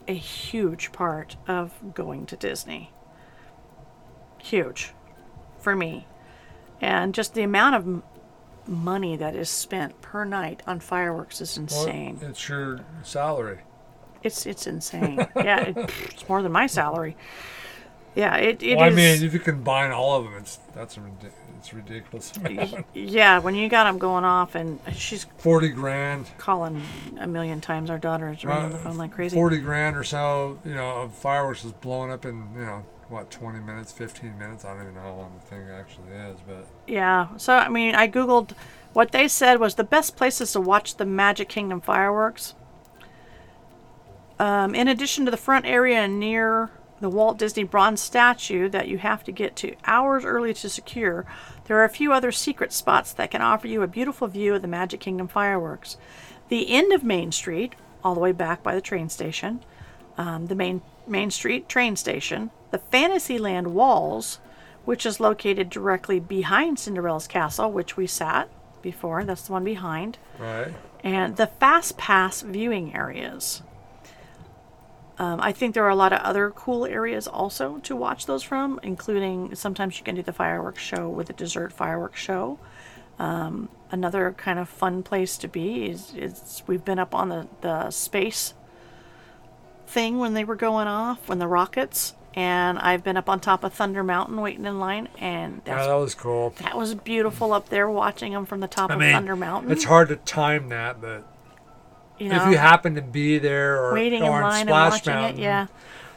a 0.06 0.12
huge 0.14 0.92
part 0.92 1.36
of 1.48 1.72
going 1.94 2.26
to 2.26 2.36
Disney. 2.36 2.92
Huge 4.38 4.92
for 5.58 5.74
me. 5.74 6.06
And 6.80 7.14
just 7.14 7.32
the 7.32 7.42
amount 7.42 7.74
of 7.76 7.82
m- 7.86 8.02
money 8.66 9.16
that 9.16 9.34
is 9.34 9.48
spent 9.48 10.00
per 10.02 10.24
night 10.24 10.62
on 10.66 10.80
fireworks 10.80 11.40
is 11.40 11.56
Well, 11.56 11.62
insane. 11.64 12.18
it's 12.20 12.46
your 12.48 12.80
salary. 13.02 13.60
It's 14.24 14.46
it's 14.46 14.66
insane. 14.66 15.16
yeah, 15.36 15.60
it, 15.60 15.76
it's 15.76 16.28
more 16.28 16.42
than 16.42 16.50
my 16.52 16.66
salary. 16.66 17.16
Yeah, 18.14 18.36
it, 18.36 18.62
it 18.62 18.72
is. 18.72 18.76
well, 18.76 18.84
I 18.84 18.90
mean, 18.90 19.22
if 19.22 19.32
you 19.34 19.40
combine 19.40 19.90
all 19.90 20.16
of 20.18 20.24
them, 20.24 20.34
it's 20.36 20.56
that's 20.74 20.96
a 20.96 21.02
it's 21.58 21.74
ridiculous. 21.74 22.32
amount. 22.36 22.86
yeah, 22.94 23.38
when 23.38 23.54
you 23.54 23.68
got 23.68 23.84
them 23.84 23.98
going 23.98 24.24
off, 24.24 24.54
and 24.54 24.78
she's 24.92 25.26
Forty 25.38 25.68
grand, 25.68 26.26
calling 26.38 26.80
a 27.18 27.26
million 27.26 27.60
times. 27.60 27.90
Our 27.90 27.98
daughter 27.98 28.30
is 28.32 28.44
ringing 28.44 28.70
the 28.70 28.76
uh, 28.76 28.80
phone 28.80 28.96
like 28.98 29.12
crazy. 29.12 29.34
forty 29.34 29.58
grand 29.58 29.96
or 29.96 30.04
so. 30.04 30.58
You 30.64 30.74
know, 30.74 31.02
of 31.02 31.14
fireworks 31.14 31.64
is 31.64 31.72
blowing 31.72 32.10
up 32.12 32.24
in 32.24 32.48
you 32.54 32.64
know 32.64 32.84
what 33.08 33.30
twenty 33.30 33.60
minutes, 33.60 33.92
fifteen 33.92 34.38
minutes. 34.38 34.64
I 34.64 34.72
don't 34.74 34.82
even 34.82 34.94
know 34.94 35.00
how 35.00 35.14
long 35.14 35.32
the 35.40 35.46
thing 35.46 35.66
actually 35.70 36.12
is, 36.12 36.38
but 36.46 36.66
Yeah. 36.86 37.36
So 37.36 37.54
I 37.54 37.68
mean, 37.68 37.94
I 37.94 38.06
googled 38.08 38.52
what 38.92 39.10
they 39.10 39.26
said 39.26 39.58
was 39.58 39.74
the 39.74 39.84
best 39.84 40.16
places 40.16 40.52
to 40.52 40.60
watch 40.60 40.96
the 40.96 41.04
Magic 41.04 41.48
Kingdom 41.48 41.80
fireworks. 41.80 42.54
Um, 44.38 44.74
in 44.74 44.88
addition 44.88 45.24
to 45.24 45.30
the 45.30 45.36
front 45.36 45.66
area 45.66 46.08
near 46.08 46.70
the 47.00 47.08
Walt 47.08 47.38
Disney 47.38 47.64
bronze 47.64 48.00
statue 48.00 48.68
that 48.70 48.88
you 48.88 48.98
have 48.98 49.24
to 49.24 49.32
get 49.32 49.56
to 49.56 49.76
hours 49.84 50.24
early 50.24 50.54
to 50.54 50.68
secure, 50.68 51.26
there 51.66 51.76
are 51.78 51.84
a 51.84 51.88
few 51.90 52.12
other 52.12 52.32
secret 52.32 52.72
spots 52.72 53.12
that 53.12 53.30
can 53.30 53.42
offer 53.42 53.66
you 53.66 53.82
a 53.82 53.86
beautiful 53.86 54.28
view 54.28 54.54
of 54.54 54.62
the 54.62 54.68
Magic 54.68 55.00
Kingdom 55.00 55.28
fireworks. 55.28 55.96
The 56.48 56.70
end 56.70 56.92
of 56.92 57.04
Main 57.04 57.32
Street, 57.32 57.74
all 58.02 58.14
the 58.14 58.20
way 58.20 58.32
back 58.32 58.62
by 58.62 58.74
the 58.74 58.80
train 58.80 59.08
station, 59.08 59.64
um, 60.16 60.46
the 60.46 60.54
main 60.54 60.82
Main 61.06 61.30
Street 61.30 61.68
train 61.68 61.96
station, 61.96 62.50
the 62.70 62.78
Fantasyland 62.78 63.74
Walls, 63.74 64.38
which 64.84 65.04
is 65.04 65.20
located 65.20 65.70
directly 65.70 66.20
behind 66.20 66.78
Cinderella's 66.78 67.26
castle, 67.26 67.70
which 67.70 67.96
we 67.96 68.06
sat 68.06 68.48
before. 68.82 69.24
That's 69.24 69.42
the 69.42 69.52
one 69.52 69.64
behind, 69.64 70.18
right. 70.38 70.72
and 71.02 71.36
the 71.36 71.46
Fast 71.46 71.96
Pass 71.98 72.42
viewing 72.42 72.94
areas. 72.94 73.62
Um, 75.18 75.40
I 75.40 75.52
think 75.52 75.74
there 75.74 75.84
are 75.84 75.90
a 75.90 75.94
lot 75.96 76.12
of 76.12 76.20
other 76.20 76.50
cool 76.50 76.84
areas 76.86 77.28
also 77.28 77.78
to 77.84 77.94
watch 77.94 78.26
those 78.26 78.42
from, 78.42 78.80
including 78.82 79.54
sometimes 79.54 79.98
you 79.98 80.04
can 80.04 80.16
do 80.16 80.22
the 80.22 80.32
fireworks 80.32 80.82
show 80.82 81.08
with 81.08 81.30
a 81.30 81.32
dessert 81.32 81.72
fireworks 81.72 82.20
show. 82.20 82.58
Um, 83.18 83.68
another 83.92 84.32
kind 84.36 84.58
of 84.58 84.68
fun 84.68 85.04
place 85.04 85.36
to 85.38 85.46
be 85.46 85.86
is, 85.88 86.12
is 86.16 86.64
we've 86.66 86.84
been 86.84 86.98
up 86.98 87.14
on 87.14 87.28
the, 87.28 87.46
the 87.60 87.90
space 87.92 88.54
thing 89.86 90.18
when 90.18 90.34
they 90.34 90.44
were 90.44 90.56
going 90.56 90.88
off, 90.88 91.28
when 91.28 91.38
the 91.38 91.46
rockets, 91.46 92.14
and 92.34 92.76
I've 92.80 93.04
been 93.04 93.16
up 93.16 93.28
on 93.28 93.38
top 93.38 93.62
of 93.62 93.72
Thunder 93.72 94.02
Mountain 94.02 94.40
waiting 94.40 94.64
in 94.64 94.80
line, 94.80 95.08
and 95.20 95.62
Yeah, 95.64 95.76
that's, 95.76 95.86
that 95.86 95.94
was 95.94 96.14
cool. 96.16 96.50
that 96.60 96.76
was 96.76 96.94
beautiful 96.96 97.52
up 97.52 97.68
there 97.68 97.88
watching 97.88 98.32
them 98.32 98.46
from 98.46 98.58
the 98.58 98.66
top 98.66 98.90
I 98.90 98.94
of 98.94 99.00
mean, 99.00 99.12
Thunder 99.12 99.36
Mountain. 99.36 99.70
it's 99.70 99.84
hard 99.84 100.08
to 100.08 100.16
time 100.16 100.70
that, 100.70 101.00
but 101.00 101.24
you 102.18 102.28
know, 102.28 102.44
if 102.44 102.50
you 102.50 102.56
happen 102.56 102.94
to 102.94 103.02
be 103.02 103.38
there 103.38 103.82
or, 103.82 103.94
waiting 103.94 104.22
in 104.22 104.28
or 104.28 104.40
line 104.40 104.60
and 104.60 104.68
Splash 104.68 104.92
watching 104.92 105.14
Mountain, 105.14 105.38
it, 105.40 105.42
yeah. 105.42 105.66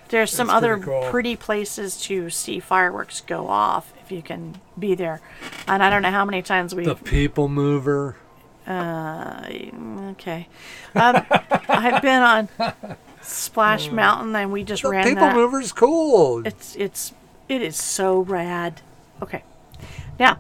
There's 0.10 0.32
some 0.32 0.50
other 0.50 0.78
pretty 0.78 0.86
cool. 0.86 1.10
pretty 1.10 1.36
places 1.36 2.00
to 2.04 2.30
see 2.30 2.60
fireworks 2.60 3.22
go 3.22 3.48
off 3.48 3.92
if 4.02 4.12
you 4.12 4.22
can 4.22 4.62
be 4.80 4.96
there. 4.96 5.22
And 5.68 5.84
I 5.84 5.90
don't 5.90 6.02
know 6.02 6.12
how 6.12 6.24
many 6.24 6.42
times 6.42 6.74
we 6.74 6.86
the 6.86 6.96
People 6.96 7.50
Mover. 7.50 8.16
Uh, 8.66 9.46
okay. 10.12 10.48
Um, 10.96 11.26
I've 11.70 12.02
been 12.02 12.22
on 12.22 12.50
Splash 13.22 13.92
Mountain 13.92 14.36
and 14.36 14.52
we 14.52 14.64
just 14.64 14.84
ran. 14.84 14.92
The 14.92 14.98
ran 14.98 15.08
People 15.08 15.28
that. 15.28 15.36
Mover's 15.36 15.74
cool. 15.74 16.46
It's 16.48 16.76
it's 16.78 17.14
it 17.50 17.62
is 17.62 17.76
so 17.76 18.22
rad. 18.22 18.82
Okay. 19.22 19.44
Now, 20.20 20.40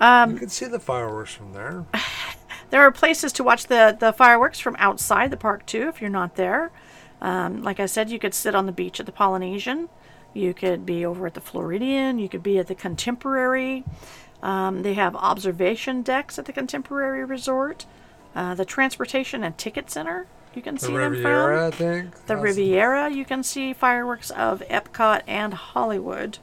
you 0.00 0.38
can 0.38 0.48
see 0.48 0.66
the 0.66 0.80
fireworks 0.80 1.34
from 1.34 1.52
there. 1.52 1.84
There 2.74 2.82
are 2.82 2.90
places 2.90 3.32
to 3.34 3.44
watch 3.44 3.68
the, 3.68 3.96
the 3.96 4.12
fireworks 4.12 4.58
from 4.58 4.74
outside 4.80 5.30
the 5.30 5.36
park 5.36 5.64
too 5.64 5.86
if 5.86 6.00
you're 6.00 6.10
not 6.10 6.34
there. 6.34 6.72
Um, 7.20 7.62
like 7.62 7.78
I 7.78 7.86
said, 7.86 8.10
you 8.10 8.18
could 8.18 8.34
sit 8.34 8.52
on 8.56 8.66
the 8.66 8.72
beach 8.72 8.98
at 8.98 9.06
the 9.06 9.12
Polynesian. 9.12 9.88
You 10.32 10.54
could 10.54 10.84
be 10.84 11.06
over 11.06 11.28
at 11.28 11.34
the 11.34 11.40
Floridian. 11.40 12.18
You 12.18 12.28
could 12.28 12.42
be 12.42 12.58
at 12.58 12.66
the 12.66 12.74
Contemporary. 12.74 13.84
Um, 14.42 14.82
they 14.82 14.94
have 14.94 15.14
observation 15.14 16.02
decks 16.02 16.36
at 16.36 16.46
the 16.46 16.52
Contemporary 16.52 17.24
Resort. 17.24 17.86
Uh, 18.34 18.56
the 18.56 18.64
Transportation 18.64 19.44
and 19.44 19.56
Ticket 19.56 19.88
Center, 19.88 20.26
you 20.52 20.60
can 20.60 20.74
The 20.74 20.80
see 20.80 20.96
them 20.96 21.12
Riviera, 21.12 21.56
from. 21.56 21.66
I 21.68 21.70
think. 21.70 22.14
The 22.16 22.34
That's- 22.34 22.42
Riviera, 22.42 23.08
you 23.08 23.24
can 23.24 23.44
see 23.44 23.72
fireworks 23.72 24.32
of 24.32 24.64
Epcot 24.68 25.22
and 25.28 25.54
Hollywood 25.54 26.38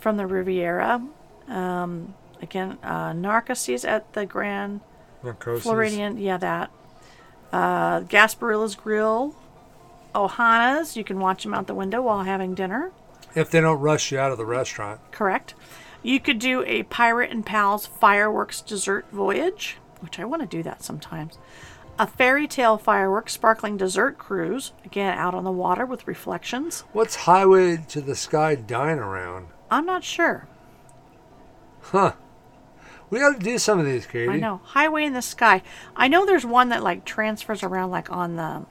from 0.00 0.16
the 0.16 0.26
Riviera. 0.26 1.06
Um, 1.46 2.14
again, 2.42 2.78
uh, 2.82 3.12
Narcoossee's 3.12 3.84
at 3.84 4.12
the 4.14 4.26
Grand 4.26 4.80
Narcosis. 5.26 5.64
Floridian, 5.64 6.18
yeah, 6.18 6.38
that. 6.38 6.70
Uh, 7.52 8.00
Gasparilla's 8.00 8.74
Grill. 8.74 9.34
Ohana's, 10.14 10.96
you 10.96 11.04
can 11.04 11.20
watch 11.20 11.42
them 11.42 11.52
out 11.52 11.66
the 11.66 11.74
window 11.74 12.00
while 12.00 12.22
having 12.22 12.54
dinner. 12.54 12.90
If 13.34 13.50
they 13.50 13.60
don't 13.60 13.80
rush 13.80 14.10
you 14.10 14.18
out 14.18 14.32
of 14.32 14.38
the 14.38 14.46
restaurant. 14.46 15.00
Correct. 15.10 15.54
You 16.02 16.20
could 16.20 16.38
do 16.38 16.62
a 16.64 16.84
Pirate 16.84 17.30
and 17.30 17.44
Pals 17.44 17.84
fireworks 17.84 18.62
dessert 18.62 19.04
voyage, 19.12 19.76
which 20.00 20.18
I 20.18 20.24
want 20.24 20.40
to 20.40 20.48
do 20.48 20.62
that 20.62 20.82
sometimes. 20.82 21.36
A 21.98 22.06
fairy 22.06 22.46
tale 22.46 22.78
fireworks 22.78 23.32
sparkling 23.32 23.76
dessert 23.76 24.18
cruise, 24.18 24.72
again 24.84 25.16
out 25.18 25.34
on 25.34 25.44
the 25.44 25.50
water 25.50 25.84
with 25.84 26.06
reflections. 26.06 26.84
What's 26.92 27.16
Highway 27.16 27.78
to 27.88 28.00
the 28.00 28.14
Sky 28.14 28.54
Dine 28.54 28.98
Around? 28.98 29.48
I'm 29.70 29.86
not 29.86 30.04
sure. 30.04 30.46
Huh. 31.80 32.12
We 33.10 33.18
got 33.20 33.38
to 33.38 33.44
do 33.44 33.58
some 33.58 33.78
of 33.78 33.86
these, 33.86 34.06
Katie. 34.06 34.28
I 34.28 34.36
know. 34.38 34.60
Highway 34.64 35.04
in 35.04 35.12
the 35.12 35.22
Sky. 35.22 35.62
I 35.94 36.08
know 36.08 36.26
there's 36.26 36.44
one 36.46 36.70
that 36.70 36.82
like 36.82 37.04
transfers 37.04 37.62
around 37.62 37.90
like 37.90 38.10
on 38.10 38.36
the 38.36 38.64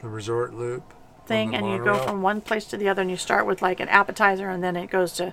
The 0.00 0.08
resort 0.08 0.54
loop. 0.54 0.92
thing 1.26 1.54
and 1.54 1.68
you 1.68 1.82
go 1.82 1.98
from 1.98 2.22
one 2.22 2.40
place 2.40 2.64
to 2.66 2.76
the 2.76 2.88
other 2.88 3.02
and 3.02 3.10
you 3.10 3.16
start 3.16 3.46
with 3.46 3.60
like 3.62 3.80
an 3.80 3.88
appetizer 3.88 4.48
and 4.48 4.62
then 4.62 4.76
it 4.76 4.90
goes 4.90 5.12
to 5.14 5.32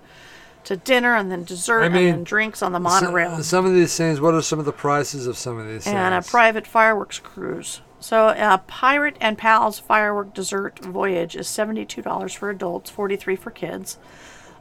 to 0.66 0.76
dinner 0.76 1.16
and 1.16 1.32
then 1.32 1.44
dessert 1.44 1.84
I 1.84 1.86
and 1.86 1.96
then 1.96 2.24
drinks 2.24 2.62
on 2.64 2.72
the 2.72 2.80
monorail 2.80 3.42
some 3.44 3.66
of 3.68 3.74
these 3.74 3.96
things, 3.96 4.20
what 4.20 4.34
are 4.34 4.42
some 4.42 4.58
of 4.60 4.66
the 4.66 4.72
prices 4.74 5.28
of 5.28 5.38
some 5.38 5.60
of 5.60 5.68
these 5.68 5.86
and 5.86 6.14
a 6.16 6.22
private 6.24 6.66
fireworks 6.66 7.20
cruise. 7.20 7.82
So 8.00 8.30
a 8.30 8.62
pirate 8.68 9.16
and 9.22 9.38
pals 9.38 9.80
firework 9.80 10.34
dessert 10.34 10.80
voyage 10.80 11.36
is 11.36 11.48
$72 11.48 12.36
for 12.36 12.50
adults, 12.50 12.90
43 12.90 13.36
for 13.36 13.52
kids. 13.52 13.98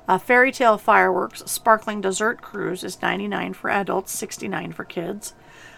A 0.06 0.18
fairy 0.18 0.52
tale 0.52 0.76
fireworks 0.76 1.42
sparkling 1.46 2.02
dessert 2.02 2.42
cruise 2.42 2.84
is 2.84 3.00
99 3.00 3.54
for 3.54 3.70
adults, 3.70 4.12
69 4.12 4.72
for 4.72 4.84
kids. 4.84 5.34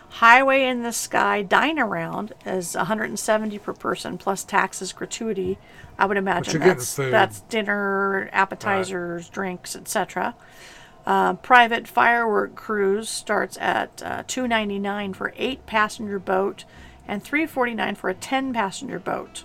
Highway 0.09 0.65
in 0.65 0.83
the 0.83 0.93
Sky 0.93 1.43
dine 1.43 1.79
around 1.79 2.33
is 2.45 2.75
170 2.75 3.59
per 3.59 3.73
person 3.73 4.19
plus 4.19 4.45
taxes 4.45 4.93
gratuity. 4.93 5.59
I 5.99 6.07
would 6.07 6.17
imagine 6.17 6.61
that's 6.61 6.97
that's 6.97 7.41
dinner, 7.43 8.29
appetizers, 8.33 9.29
drinks, 9.29 9.77
etc. 9.77 10.35
Uh, 11.05 11.35
private 11.35 11.87
firework 11.87 12.57
cruise 12.57 13.09
starts 13.09 13.57
at 13.59 14.03
uh, 14.05 14.23
2.99 14.25 15.15
for 15.15 15.33
eight 15.37 15.67
passenger 15.67 16.19
boat 16.19 16.65
and 17.07 17.23
3.49 17.23 17.97
for 17.97 18.11
a 18.11 18.15
10 18.15 18.53
passenger 18.53 18.99
boat 18.99 19.45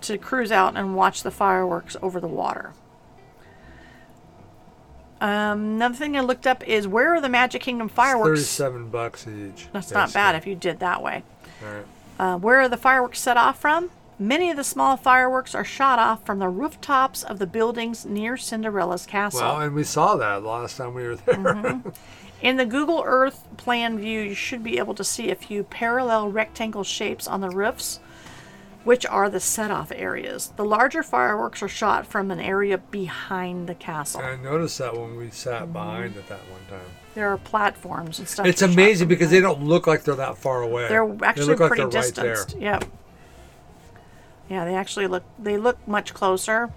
to 0.00 0.16
cruise 0.16 0.50
out 0.50 0.76
and 0.76 0.96
watch 0.96 1.22
the 1.22 1.30
fireworks 1.30 1.96
over 2.02 2.20
the 2.20 2.26
water. 2.26 2.72
Um, 5.22 5.76
another 5.76 5.94
thing 5.94 6.16
I 6.16 6.20
looked 6.20 6.48
up 6.48 6.66
is 6.66 6.88
where 6.88 7.14
are 7.14 7.20
the 7.20 7.28
Magic 7.28 7.62
Kingdom 7.62 7.88
fireworks? 7.88 8.40
Thirty-seven 8.40 8.88
bucks 8.88 9.28
each. 9.28 9.68
That's 9.72 9.92
not 9.92 10.12
bad 10.12 10.34
if 10.34 10.48
you 10.48 10.56
did 10.56 10.80
that 10.80 11.00
way. 11.00 11.22
All 11.64 11.72
right. 11.72 11.84
Uh, 12.18 12.38
where 12.38 12.60
are 12.60 12.68
the 12.68 12.76
fireworks 12.76 13.20
set 13.20 13.36
off 13.36 13.60
from? 13.60 13.90
Many 14.18 14.50
of 14.50 14.56
the 14.56 14.64
small 14.64 14.96
fireworks 14.96 15.54
are 15.54 15.64
shot 15.64 15.98
off 15.98 16.26
from 16.26 16.40
the 16.40 16.48
rooftops 16.48 17.22
of 17.22 17.38
the 17.38 17.46
buildings 17.46 18.04
near 18.04 18.36
Cinderella's 18.36 19.06
castle. 19.06 19.40
Well, 19.40 19.60
and 19.60 19.74
we 19.74 19.84
saw 19.84 20.16
that 20.16 20.42
last 20.42 20.76
time 20.76 20.94
we 20.94 21.04
were 21.04 21.16
there. 21.16 21.36
Mm-hmm. 21.36 21.88
In 22.40 22.56
the 22.56 22.66
Google 22.66 23.04
Earth 23.06 23.46
plan 23.56 23.98
view, 23.98 24.20
you 24.20 24.34
should 24.34 24.64
be 24.64 24.78
able 24.78 24.94
to 24.94 25.04
see 25.04 25.30
a 25.30 25.36
few 25.36 25.62
parallel 25.62 26.28
rectangle 26.30 26.82
shapes 26.82 27.28
on 27.28 27.40
the 27.40 27.48
roofs, 27.48 28.00
which 28.84 29.06
are 29.06 29.28
the 29.30 29.40
set-off 29.40 29.92
areas. 29.94 30.52
The 30.56 30.64
larger 30.64 31.02
fireworks 31.02 31.62
are 31.62 31.68
shot 31.68 32.06
from 32.06 32.30
an 32.30 32.40
area 32.40 32.78
behind 32.78 33.68
the 33.68 33.74
castle. 33.74 34.20
I 34.20 34.36
noticed 34.36 34.78
that 34.78 34.96
when 34.96 35.16
we 35.16 35.30
sat 35.30 35.72
behind 35.72 36.16
it 36.16 36.28
that 36.28 36.40
one 36.50 36.60
time. 36.68 36.88
There 37.14 37.28
are 37.28 37.36
platforms 37.38 38.18
and 38.18 38.26
stuff. 38.26 38.46
It's 38.46 38.62
amazing 38.62 39.08
because 39.08 39.30
they 39.30 39.40
don't 39.40 39.62
look 39.64 39.86
like 39.86 40.02
they're 40.02 40.14
that 40.16 40.38
far 40.38 40.62
away. 40.62 40.88
They're 40.88 41.06
They 41.06 41.26
actually 41.26 41.54
like 41.56 41.68
pretty 41.68 41.82
right 41.84 41.92
there. 41.92 42.34
distanced. 42.34 42.56
Yep. 42.58 42.84
Yeah, 44.48 44.64
they 44.64 44.74
actually 44.74 45.06
look 45.06 45.22
they 45.38 45.56
look 45.56 45.86
much 45.86 46.14
closer. 46.14 46.70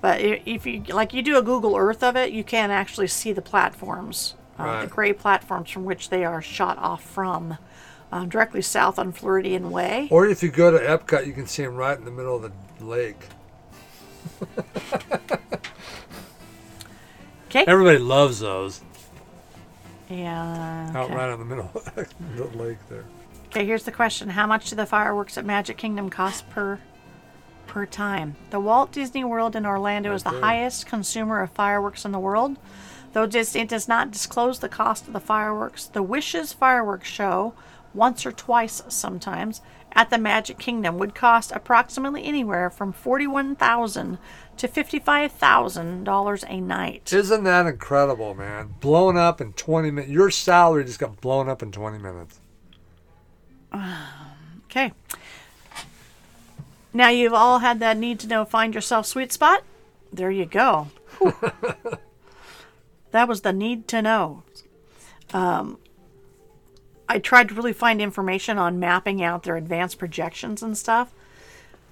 But 0.00 0.20
if 0.20 0.64
you 0.64 0.82
like 0.88 1.12
you 1.12 1.22
do 1.22 1.36
a 1.36 1.42
Google 1.42 1.76
Earth 1.76 2.02
of 2.04 2.16
it, 2.16 2.32
you 2.32 2.44
can 2.44 2.70
actually 2.70 3.08
see 3.08 3.32
the 3.32 3.42
platforms, 3.42 4.34
uh, 4.58 4.82
the 4.82 4.86
gray 4.86 5.12
platforms 5.12 5.70
from 5.70 5.84
which 5.84 6.08
they 6.08 6.24
are 6.24 6.40
shot 6.40 6.78
off 6.78 7.02
from, 7.02 7.58
um, 8.12 8.28
directly 8.28 8.62
south 8.62 8.98
on 8.98 9.12
Floridian 9.12 9.70
Way. 9.70 10.08
Or 10.10 10.26
if 10.26 10.42
you 10.42 10.50
go 10.50 10.70
to 10.70 10.78
Epcot, 10.78 11.26
you 11.26 11.32
can 11.32 11.46
see 11.46 11.62
them 11.64 11.76
right 11.76 11.98
in 11.98 12.04
the 12.04 12.10
middle 12.10 12.36
of 12.36 12.42
the 12.78 12.84
lake. 12.84 13.16
Okay. 17.48 17.64
Everybody 17.66 17.98
loves 17.98 18.40
those 18.40 18.82
Yeah. 20.10 20.90
out 20.94 21.10
right 21.10 21.30
in 21.32 21.38
the 21.38 21.44
middle 21.46 21.70
of 21.74 21.84
the 21.96 22.58
lake 22.62 22.78
there. 22.88 23.04
Okay, 23.46 23.64
here's 23.64 23.84
the 23.84 23.92
question: 23.92 24.28
How 24.30 24.46
much 24.46 24.68
do 24.70 24.76
the 24.76 24.84
fireworks 24.86 25.38
at 25.38 25.44
Magic 25.46 25.78
Kingdom 25.78 26.10
cost 26.10 26.48
per 26.50 26.78
per 27.66 27.86
time? 27.86 28.36
The 28.50 28.60
Walt 28.60 28.92
Disney 28.92 29.24
World 29.24 29.56
in 29.56 29.64
Orlando 29.64 30.12
is 30.12 30.22
the 30.22 30.30
Okay. 30.30 30.40
highest 30.40 30.86
consumer 30.86 31.40
of 31.40 31.50
fireworks 31.52 32.04
in 32.04 32.12
the 32.12 32.18
world. 32.18 32.56
Though 33.14 33.26
Disney 33.26 33.64
does 33.64 33.88
not 33.88 34.10
disclose 34.10 34.58
the 34.58 34.68
cost 34.68 35.06
of 35.06 35.14
the 35.14 35.20
fireworks, 35.20 35.86
the 35.86 36.02
Wishes 36.02 36.52
fireworks 36.52 37.08
show, 37.08 37.54
once 37.94 38.24
or 38.26 38.32
twice 38.32 38.82
sometimes, 38.88 39.60
at 39.92 40.10
the 40.10 40.18
Magic 40.18 40.58
Kingdom 40.58 40.98
would 40.98 41.14
cost 41.14 41.50
approximately 41.52 42.24
anywhere 42.24 42.70
from 42.70 42.92
forty-one 42.92 43.56
thousand 43.56 44.18
to 44.56 44.68
fifty-five 44.68 45.32
thousand 45.32 46.04
dollars 46.04 46.44
a 46.48 46.60
night. 46.60 47.12
Isn't 47.12 47.44
that 47.44 47.66
incredible, 47.66 48.34
man? 48.34 48.74
Blown 48.80 49.16
up 49.16 49.40
in 49.40 49.52
20 49.54 49.90
minutes. 49.90 50.12
Your 50.12 50.30
salary 50.30 50.84
just 50.84 50.98
got 50.98 51.20
blown 51.20 51.48
up 51.48 51.62
in 51.62 51.72
20 51.72 51.98
minutes. 51.98 52.40
Okay. 54.70 54.92
Now 56.92 57.08
you've 57.08 57.32
all 57.32 57.60
had 57.60 57.80
that 57.80 57.96
need 57.96 58.20
to 58.20 58.26
know 58.26 58.44
find 58.44 58.74
yourself 58.74 59.06
sweet 59.06 59.32
spot. 59.32 59.64
There 60.12 60.30
you 60.30 60.44
go. 60.44 60.88
That 63.10 63.28
was 63.28 63.40
the 63.40 63.52
need 63.52 63.88
to 63.88 64.02
know. 64.02 64.42
Um, 65.32 65.78
I 67.08 67.18
tried 67.18 67.48
to 67.48 67.54
really 67.54 67.72
find 67.72 68.00
information 68.00 68.58
on 68.58 68.78
mapping 68.78 69.22
out 69.22 69.42
their 69.44 69.56
advanced 69.56 69.98
projections 69.98 70.62
and 70.62 70.76
stuff. 70.76 71.12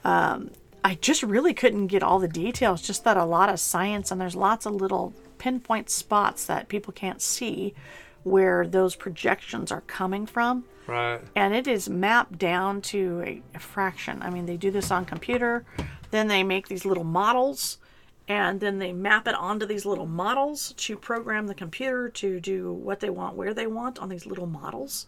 Um, 0.05 0.51
I 0.85 0.95
just 0.97 1.23
really 1.23 1.55
couldn't 1.55 1.89
get 1.89 2.03
all 2.03 2.19
the 2.19 2.29
details. 2.29 2.83
Just 2.83 3.03
that 3.05 3.17
a 3.17 3.25
lot 3.25 3.49
of 3.49 3.59
science 3.59 4.11
and 4.11 4.21
there's 4.21 4.37
lots 4.37 4.67
of 4.67 4.75
little 4.75 5.15
pinpoint 5.39 5.91
spots 5.91 6.45
that 6.47 6.69
people 6.69 6.93
can't 6.93 7.21
see 7.21 7.75
where 8.23 8.67
those 8.67 8.97
projections 8.97 9.71
are 9.71 9.83
coming 9.83 10.27
from 10.27 10.65
Right. 10.87 11.21
and 11.35 11.55
it 11.55 11.67
is 11.69 11.89
mapped 11.89 12.39
down 12.39 12.81
to 12.83 13.23
a, 13.25 13.43
a 13.55 13.59
fraction. 13.59 14.21
I 14.23 14.31
mean, 14.31 14.47
they 14.47 14.57
do 14.57 14.71
this 14.71 14.91
on 14.91 15.05
computer, 15.05 15.65
then 16.11 16.29
they 16.29 16.43
make 16.43 16.69
these 16.69 16.85
little 16.85 17.05
models, 17.05 17.79
and 18.29 18.61
then 18.61 18.79
they 18.79 18.93
map 18.93 19.29
it 19.29 19.35
onto 19.35 19.67
these 19.67 19.87
little 19.87 20.07
models 20.07 20.75
to 20.77 20.97
program 20.97 21.47
the 21.47 21.55
computer 21.55 22.09
to 22.09 22.41
do 22.41 22.73
what 22.73 23.01
they 23.01 23.11
want, 23.11 23.37
where 23.37 23.55
they 23.55 23.67
want 23.67 23.99
on 23.99 24.09
these 24.09 24.27
little 24.27 24.47
models. 24.47 25.07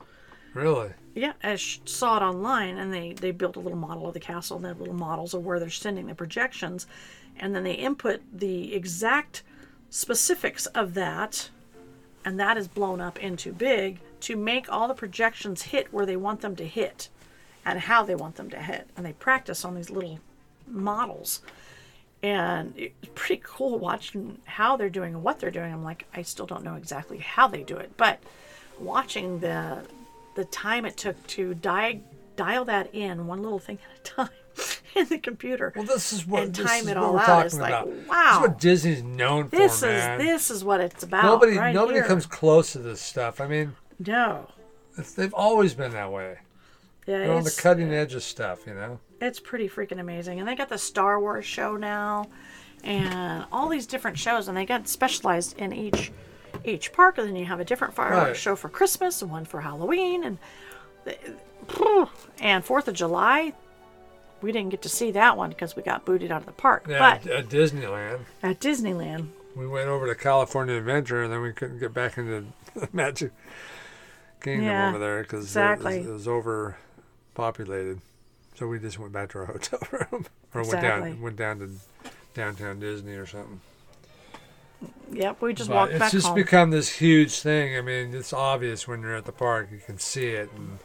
Really? 0.55 0.91
Yeah, 1.15 1.33
I 1.43 1.57
sh- 1.57 1.81
saw 1.85 2.17
it 2.17 2.23
online, 2.23 2.79
and 2.79 2.93
they 2.93 3.13
they 3.13 3.33
built 3.33 3.57
a 3.57 3.61
little 3.61 3.79
model 3.79 4.07
of 4.07 4.15
the 4.15 4.21
castle, 4.21 4.57
and 4.57 4.65
they 4.65 4.69
have 4.69 4.81
little 4.81 4.95
models 4.95 5.35
of 5.35 5.45
where 5.45 5.59
they're 5.59 5.71
sending 5.71 6.07
the 6.07 6.15
projections, 6.15 6.87
and 7.39 7.55
then 7.55 7.65
they 7.65 7.75
input 7.75 8.23
the 8.33 8.75
exact 8.75 9.43
specifics 9.91 10.67
of 10.67 10.95
that, 10.95 11.51
and 12.25 12.39
that 12.39 12.57
is 12.57 12.69
blown 12.69 13.01
up 13.01 13.19
into 13.19 13.53
big 13.53 14.01
to 14.21 14.37
make 14.37 14.71
all 14.71 14.89
the 14.89 14.95
projections 14.95 15.63
hit 15.63 15.93
where 15.93 16.07
they 16.07 16.17
want 16.17 16.41
them 16.41 16.57
to 16.57 16.65
hit, 16.65 17.09
and 17.65 17.81
how 17.81 18.03
they 18.03 18.15
want 18.15 18.37
them 18.37 18.51
to 18.51 18.59
hit, 18.61 18.89
and 18.97 19.05
they 19.05 19.13
practice 19.13 19.65
on 19.65 19.75
these 19.75 19.91
little 19.91 20.19
models. 20.67 21.43
And 22.23 22.75
it's 22.77 22.95
pretty 23.15 23.41
cool 23.45 23.79
watching 23.79 24.39
how 24.45 24.77
they're 24.77 24.91
doing 24.91 25.15
and 25.15 25.23
what 25.23 25.39
they're 25.39 25.53
doing. 25.53 25.73
I'm 25.73 25.85
like, 25.85 26.07
I 26.15 26.23
still 26.23 26.47
don't 26.47 26.65
know 26.65 26.75
exactly 26.75 27.19
how 27.19 27.47
they 27.47 27.63
do 27.63 27.77
it, 27.77 27.93
but 27.97 28.19
watching 28.79 29.41
the 29.41 29.79
the 30.35 30.45
time 30.47 30.85
it 30.85 30.97
took 30.97 31.25
to 31.29 31.55
di- 31.55 32.01
dial 32.37 32.65
that 32.67 32.93
in 32.95 33.27
one 33.27 33.43
little 33.43 33.59
thing 33.59 33.79
at 33.93 33.99
a 33.99 34.03
time 34.03 34.29
in 34.97 35.07
the 35.07 35.19
computer. 35.19 35.73
Well, 35.75 35.85
this 35.85 36.13
is 36.13 36.27
what 36.27 36.43
And 36.45 36.55
this 36.55 36.67
time 36.67 36.89
it 36.89 36.97
all 36.97 37.19
out 37.19 37.27
talking 37.27 37.47
is 37.47 37.59
like, 37.59 37.71
about. 37.71 37.89
Wow, 38.09 38.25
this 38.25 38.35
is 38.35 38.41
what 38.41 38.59
Disney's 38.59 39.03
known 39.03 39.49
this 39.51 39.81
for, 39.81 39.87
is 39.89 39.93
man. 40.05 40.19
this 40.19 40.51
is 40.51 40.65
what 40.65 40.81
it's 40.81 41.03
about. 41.03 41.25
nobody 41.25 41.57
right 41.57 41.75
nobody 41.75 41.99
here. 41.99 42.07
comes 42.07 42.27
close 42.27 42.73
to 42.73 42.79
this 42.79 43.01
stuff. 43.01 43.41
I 43.41 43.47
mean, 43.49 43.75
No. 44.05 44.49
they've 45.17 45.35
always 45.35 45.75
been 45.75 45.93
that 45.93 46.11
way. 46.13 46.39
Yeah, 47.07 47.19
They're 47.19 47.33
on 47.33 47.45
the 47.45 47.57
cutting 47.61 47.93
edge 47.93 48.15
of 48.15 48.23
stuff, 48.23 48.67
you 48.67 48.75
know. 48.75 48.99
It's 49.21 49.41
pretty 49.41 49.69
freaking 49.69 50.01
amazing. 50.01 50.39
And 50.39 50.49
they 50.49 50.55
got 50.55 50.69
the 50.69 50.79
Star 50.79 51.19
Wars 51.21 51.45
show 51.45 51.77
now, 51.77 52.27
and 52.85 53.45
all 53.53 53.69
these 53.69 53.87
different 53.87 54.19
shows, 54.19 54.49
and 54.49 54.57
they 54.57 54.65
got 54.67 54.89
specialized 54.89 55.59
in 55.59 55.73
each 55.73 56.13
each 56.65 56.93
park. 56.93 57.19
And 57.19 57.29
then 57.29 57.37
you 57.37 57.45
have 57.47 57.61
a 57.61 57.65
different 57.65 57.95
fireworks 57.95 58.27
Right. 58.29 58.37
show 58.37 58.57
for 58.57 58.69
Christmas 58.69 59.23
and 59.23 59.31
one 59.31 59.45
for 59.45 59.61
Halloween, 59.61 60.25
and 60.25 60.39
and 62.41 62.65
Fourth 62.65 62.89
of 62.89 62.95
July. 62.95 63.53
We 64.41 64.53
didn't 64.53 64.71
get 64.71 64.83
to 64.83 64.89
see 64.89 65.11
that 65.13 65.37
one 65.37 65.51
because 65.51 65.75
we 65.75 65.83
got 65.83 66.05
booted 66.05 66.31
out 66.31 66.43
of 66.43 66.47
the 66.47 66.53
park. 66.53 66.87
Yeah, 66.89 67.19
But 67.23 67.27
at 67.31 67.49
Disneyland, 67.49 68.21
at 68.43 68.61
Disneyland, 68.61 69.29
we 69.57 69.67
went 69.67 69.89
over 69.89 70.07
to 70.07 70.15
California 70.15 70.77
Adventure, 70.77 71.25
and 71.25 71.33
then 71.33 71.43
we 71.43 71.53
couldn't 71.53 71.81
get 71.81 71.93
back 71.93 72.19
into 72.19 72.45
Magic 72.93 73.33
Kingdom 74.41 74.67
Yeah, 74.67 74.91
over 74.91 74.99
there 75.01 75.23
because 75.23 75.45
exactly. 75.45 75.99
it, 75.99 76.07
was 76.09 76.29
overpopulated. 76.29 78.01
So 78.59 78.67
we 78.67 78.81
just 78.81 78.99
went 78.99 79.13
back 79.13 79.31
to 79.31 79.39
our 79.39 79.45
hotel 79.45 79.79
room, 79.93 80.27
or 80.53 80.63
Exactly. 80.63 80.65
went 80.65 80.83
down 80.83 81.23
went 81.23 81.37
down 81.37 81.59
to 81.61 81.71
downtown 82.35 82.81
Disney 82.81 83.13
or 83.13 83.25
something. 83.25 83.61
yep, 85.13 85.41
we 85.41 85.55
just 85.55 85.71
But 85.71 85.77
walked 85.77 85.93
it's 85.93 85.99
back 86.01 86.11
just 86.11 86.27
home. 86.27 86.35
become 86.35 86.71
this 86.71 86.89
huge 86.97 87.39
thing. 87.39 87.77
I 87.77 87.83
mean, 87.83 88.13
it's 88.13 88.33
obvious 88.33 88.89
when 88.89 89.03
you're 89.03 89.15
at 89.15 89.27
the 89.27 89.33
park; 89.33 89.69
you 89.71 89.79
can 89.79 90.01
see 90.01 90.31
it, 90.31 90.51
and 90.57 90.81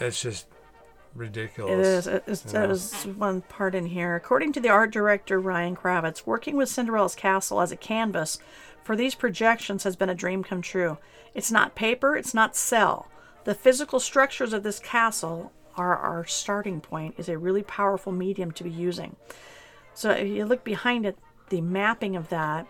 it's 0.00 0.22
just 0.22 0.46
ridiculous. 1.14 1.72
It 1.72 1.80
is. 1.80 2.06
It 2.06 2.24
is. 2.26 2.42
There's 2.44 3.04
one 3.04 3.42
part 3.42 3.74
in 3.74 3.84
here. 3.84 4.16
According 4.16 4.54
to 4.54 4.60
the 4.60 4.70
art 4.70 4.92
director 4.92 5.38
Ryan 5.38 5.76
Kravitz, 5.76 6.24
working 6.24 6.56
with 6.56 6.70
Cinderella's 6.70 7.14
castle 7.14 7.60
as 7.60 7.70
a 7.70 7.76
canvas 7.76 8.38
for 8.82 8.96
these 8.96 9.14
projections 9.14 9.84
has 9.84 9.94
been 9.94 10.08
a 10.08 10.14
dream 10.14 10.42
come 10.42 10.62
true. 10.62 10.96
It's 11.34 11.52
not 11.52 11.74
paper, 11.74 12.16
it's 12.16 12.32
not 12.32 12.56
cell. 12.56 13.08
The 13.44 13.54
physical 13.54 14.00
structures 14.00 14.54
of 14.54 14.62
this 14.62 14.78
castle 14.78 15.52
are 15.80 15.96
our 15.96 16.26
starting 16.26 16.80
point, 16.80 17.14
is 17.18 17.28
a 17.28 17.38
really 17.38 17.62
powerful 17.62 18.12
medium 18.12 18.52
to 18.52 18.64
be 18.64 18.70
using. 18.70 19.16
So 19.94 20.10
if 20.10 20.28
you 20.28 20.44
look 20.44 20.64
behind 20.64 21.06
it, 21.06 21.18
the 21.48 21.60
mapping 21.60 22.16
of 22.16 22.28
that, 22.28 22.66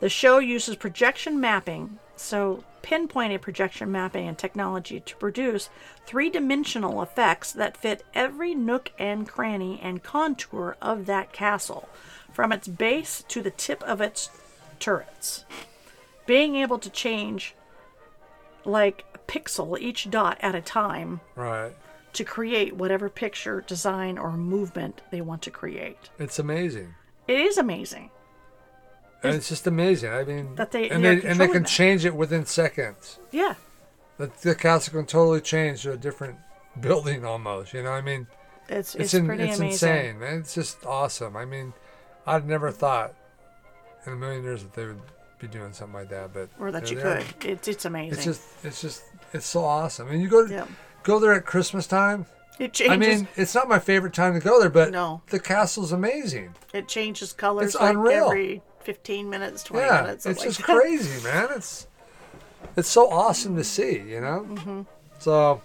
the 0.00 0.08
show 0.08 0.38
uses 0.38 0.76
projection 0.76 1.40
mapping, 1.40 1.98
so 2.16 2.64
pinpointed 2.82 3.42
projection 3.42 3.90
mapping 3.90 4.28
and 4.28 4.38
technology 4.38 5.00
to 5.00 5.16
produce 5.16 5.68
three 6.06 6.30
dimensional 6.30 7.02
effects 7.02 7.52
that 7.52 7.76
fit 7.76 8.04
every 8.14 8.54
nook 8.54 8.92
and 8.98 9.28
cranny 9.28 9.80
and 9.82 10.02
contour 10.02 10.76
of 10.80 11.06
that 11.06 11.32
castle, 11.32 11.88
from 12.32 12.52
its 12.52 12.68
base 12.68 13.24
to 13.28 13.42
the 13.42 13.50
tip 13.50 13.82
of 13.82 14.00
its 14.00 14.30
turrets. 14.78 15.44
Being 16.26 16.54
able 16.56 16.78
to 16.78 16.90
change 16.90 17.54
like 18.64 19.04
a 19.14 19.18
pixel 19.18 19.78
each 19.78 20.10
dot 20.10 20.38
at 20.40 20.54
a 20.54 20.60
time 20.60 21.20
Right. 21.34 21.72
To 22.14 22.24
create 22.24 22.74
whatever 22.76 23.08
picture, 23.08 23.60
design, 23.66 24.18
or 24.18 24.32
movement 24.36 25.02
they 25.10 25.20
want 25.20 25.42
to 25.42 25.50
create. 25.50 26.10
It's 26.18 26.38
amazing. 26.38 26.94
It 27.26 27.38
is 27.40 27.58
amazing. 27.58 28.10
and 29.22 29.34
it's 29.34 29.48
just 29.48 29.66
amazing. 29.66 30.10
I 30.12 30.24
mean, 30.24 30.54
That 30.54 30.70
they- 30.70 30.88
and 30.90 31.04
they 31.04 31.20
and 31.22 31.40
they 31.40 31.48
can 31.48 31.62
that. 31.64 31.68
change 31.68 32.04
it 32.04 32.14
within 32.14 32.46
seconds. 32.46 33.18
Yeah. 33.32 33.54
The, 34.16 34.30
the 34.42 34.54
castle 34.54 34.94
can 34.94 35.06
totally 35.06 35.40
change 35.40 35.82
to 35.82 35.92
a 35.92 35.96
different 35.96 36.36
building 36.80 37.24
almost. 37.24 37.72
You 37.74 37.82
know, 37.82 37.90
I 37.92 38.00
mean, 38.00 38.26
It's 38.68 38.94
it's 38.94 39.12
it's, 39.12 39.14
in, 39.14 39.30
it's 39.30 39.58
insane, 39.60 40.18
man. 40.20 40.38
It's 40.38 40.54
just 40.54 40.84
awesome. 40.86 41.36
I 41.36 41.44
mean, 41.44 41.72
I'd 42.26 42.46
never 42.46 42.70
thought 42.70 43.14
in 44.06 44.12
a 44.12 44.16
million 44.16 44.42
years 44.44 44.62
that 44.62 44.72
they 44.74 44.86
would 44.86 45.00
be 45.40 45.48
doing 45.48 45.72
something 45.72 45.94
like 45.94 46.08
that, 46.10 46.32
but 46.32 46.48
Or 46.58 46.70
that 46.72 46.90
you 46.90 46.96
could. 46.96 47.24
It's 47.44 47.68
it's 47.68 47.84
amazing. 47.84 48.14
It's 48.14 48.24
just, 48.24 48.42
it's 48.64 48.80
just, 48.80 49.02
it's 49.32 49.46
so 49.46 49.64
awesome. 49.64 50.08
And 50.08 50.20
you 50.22 50.28
go, 50.28 50.46
yeah. 50.46 50.66
Go 51.02 51.18
there 51.18 51.32
at 51.34 51.44
Christmas 51.46 51.86
time. 51.86 52.26
It 52.58 52.72
changes. 52.72 52.92
I 52.92 52.96
mean, 52.96 53.28
it's 53.36 53.54
not 53.54 53.68
my 53.68 53.78
favorite 53.78 54.12
time 54.14 54.34
to 54.34 54.40
go 54.40 54.58
there, 54.60 54.68
but 54.70 54.90
No. 54.90 55.22
the 55.28 55.38
castle's 55.38 55.92
amazing. 55.92 56.54
it 56.74 56.88
changes 56.88 57.32
colors 57.32 57.74
It's 57.74 57.80
like 57.80 57.90
unreal. 57.94 58.26
every 58.26 58.62
15 58.80 59.30
minutes, 59.30 59.62
20 59.62 59.86
yeah, 59.86 60.02
minutes. 60.02 60.26
it's 60.26 60.40
something 60.40 60.44
just 60.44 60.66
that. 60.66 60.76
crazy, 60.80 61.22
man. 61.22 61.48
It's 61.54 61.86
it's 62.76 62.88
so 62.88 63.08
awesome 63.10 63.54
to 63.56 63.62
see, 63.64 63.98
you 64.00 64.20
know. 64.20 64.44
Mm-hmm. 64.48 64.80
So, 65.20 65.62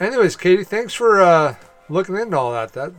anyways, 0.00 0.36
Katie, 0.36 0.64
thanks 0.64 0.94
for 0.94 1.20
uh, 1.20 1.56
looking 1.88 2.16
into 2.16 2.38
all 2.38 2.52
that. 2.52 2.72
That 2.74 2.92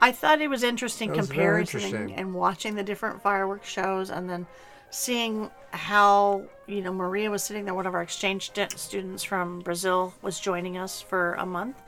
I 0.00 0.12
thought 0.12 0.40
it 0.40 0.48
was 0.48 0.62
interesting 0.62 1.10
That 1.10 1.16
was 1.18 1.26
comparing 1.28 1.60
interesting. 1.62 2.12
and 2.12 2.34
watching 2.34 2.74
the 2.76 2.82
different 2.84 3.22
fireworks 3.22 3.68
shows 3.68 4.10
and 4.10 4.28
then 4.30 4.46
seeing 4.90 5.50
how, 5.70 6.42
you 6.66 6.80
know, 6.80 6.92
Maria 6.92 7.30
was 7.30 7.42
sitting 7.42 7.64
there, 7.64 7.74
one 7.74 7.86
of 7.86 7.94
our 7.94 8.02
exchange 8.02 8.46
stu- 8.46 8.76
students 8.76 9.22
from 9.22 9.60
Brazil 9.60 10.14
was 10.22 10.40
joining 10.40 10.78
us 10.78 11.00
for 11.00 11.34
a 11.34 11.46
month 11.46 11.82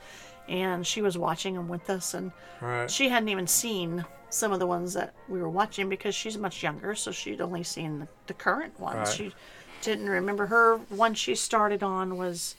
and 0.47 0.85
she 0.85 1.01
was 1.01 1.17
watching 1.17 1.53
them 1.53 1.67
with 1.67 1.89
us 1.89 2.13
and 2.13 2.31
right. 2.61 2.89
she 2.89 3.09
hadn't 3.09 3.29
even 3.29 3.47
seen 3.47 4.03
some 4.29 4.51
of 4.51 4.59
the 4.59 4.67
ones 4.67 4.93
that 4.93 5.13
we 5.27 5.41
were 5.41 5.49
watching 5.49 5.89
because 5.89 6.13
she's 6.13 6.37
much 6.37 6.61
younger, 6.61 6.93
so 6.95 7.11
she'd 7.11 7.41
only 7.41 7.63
seen 7.63 7.99
the, 7.99 8.07
the 8.27 8.33
current 8.33 8.79
ones. 8.79 8.97
Right. 8.97 9.07
She 9.07 9.33
didn't 9.81 10.09
remember 10.09 10.45
her 10.47 10.77
one 10.89 11.13
she 11.13 11.35
started 11.35 11.83
on 11.83 12.17
was 12.17 12.55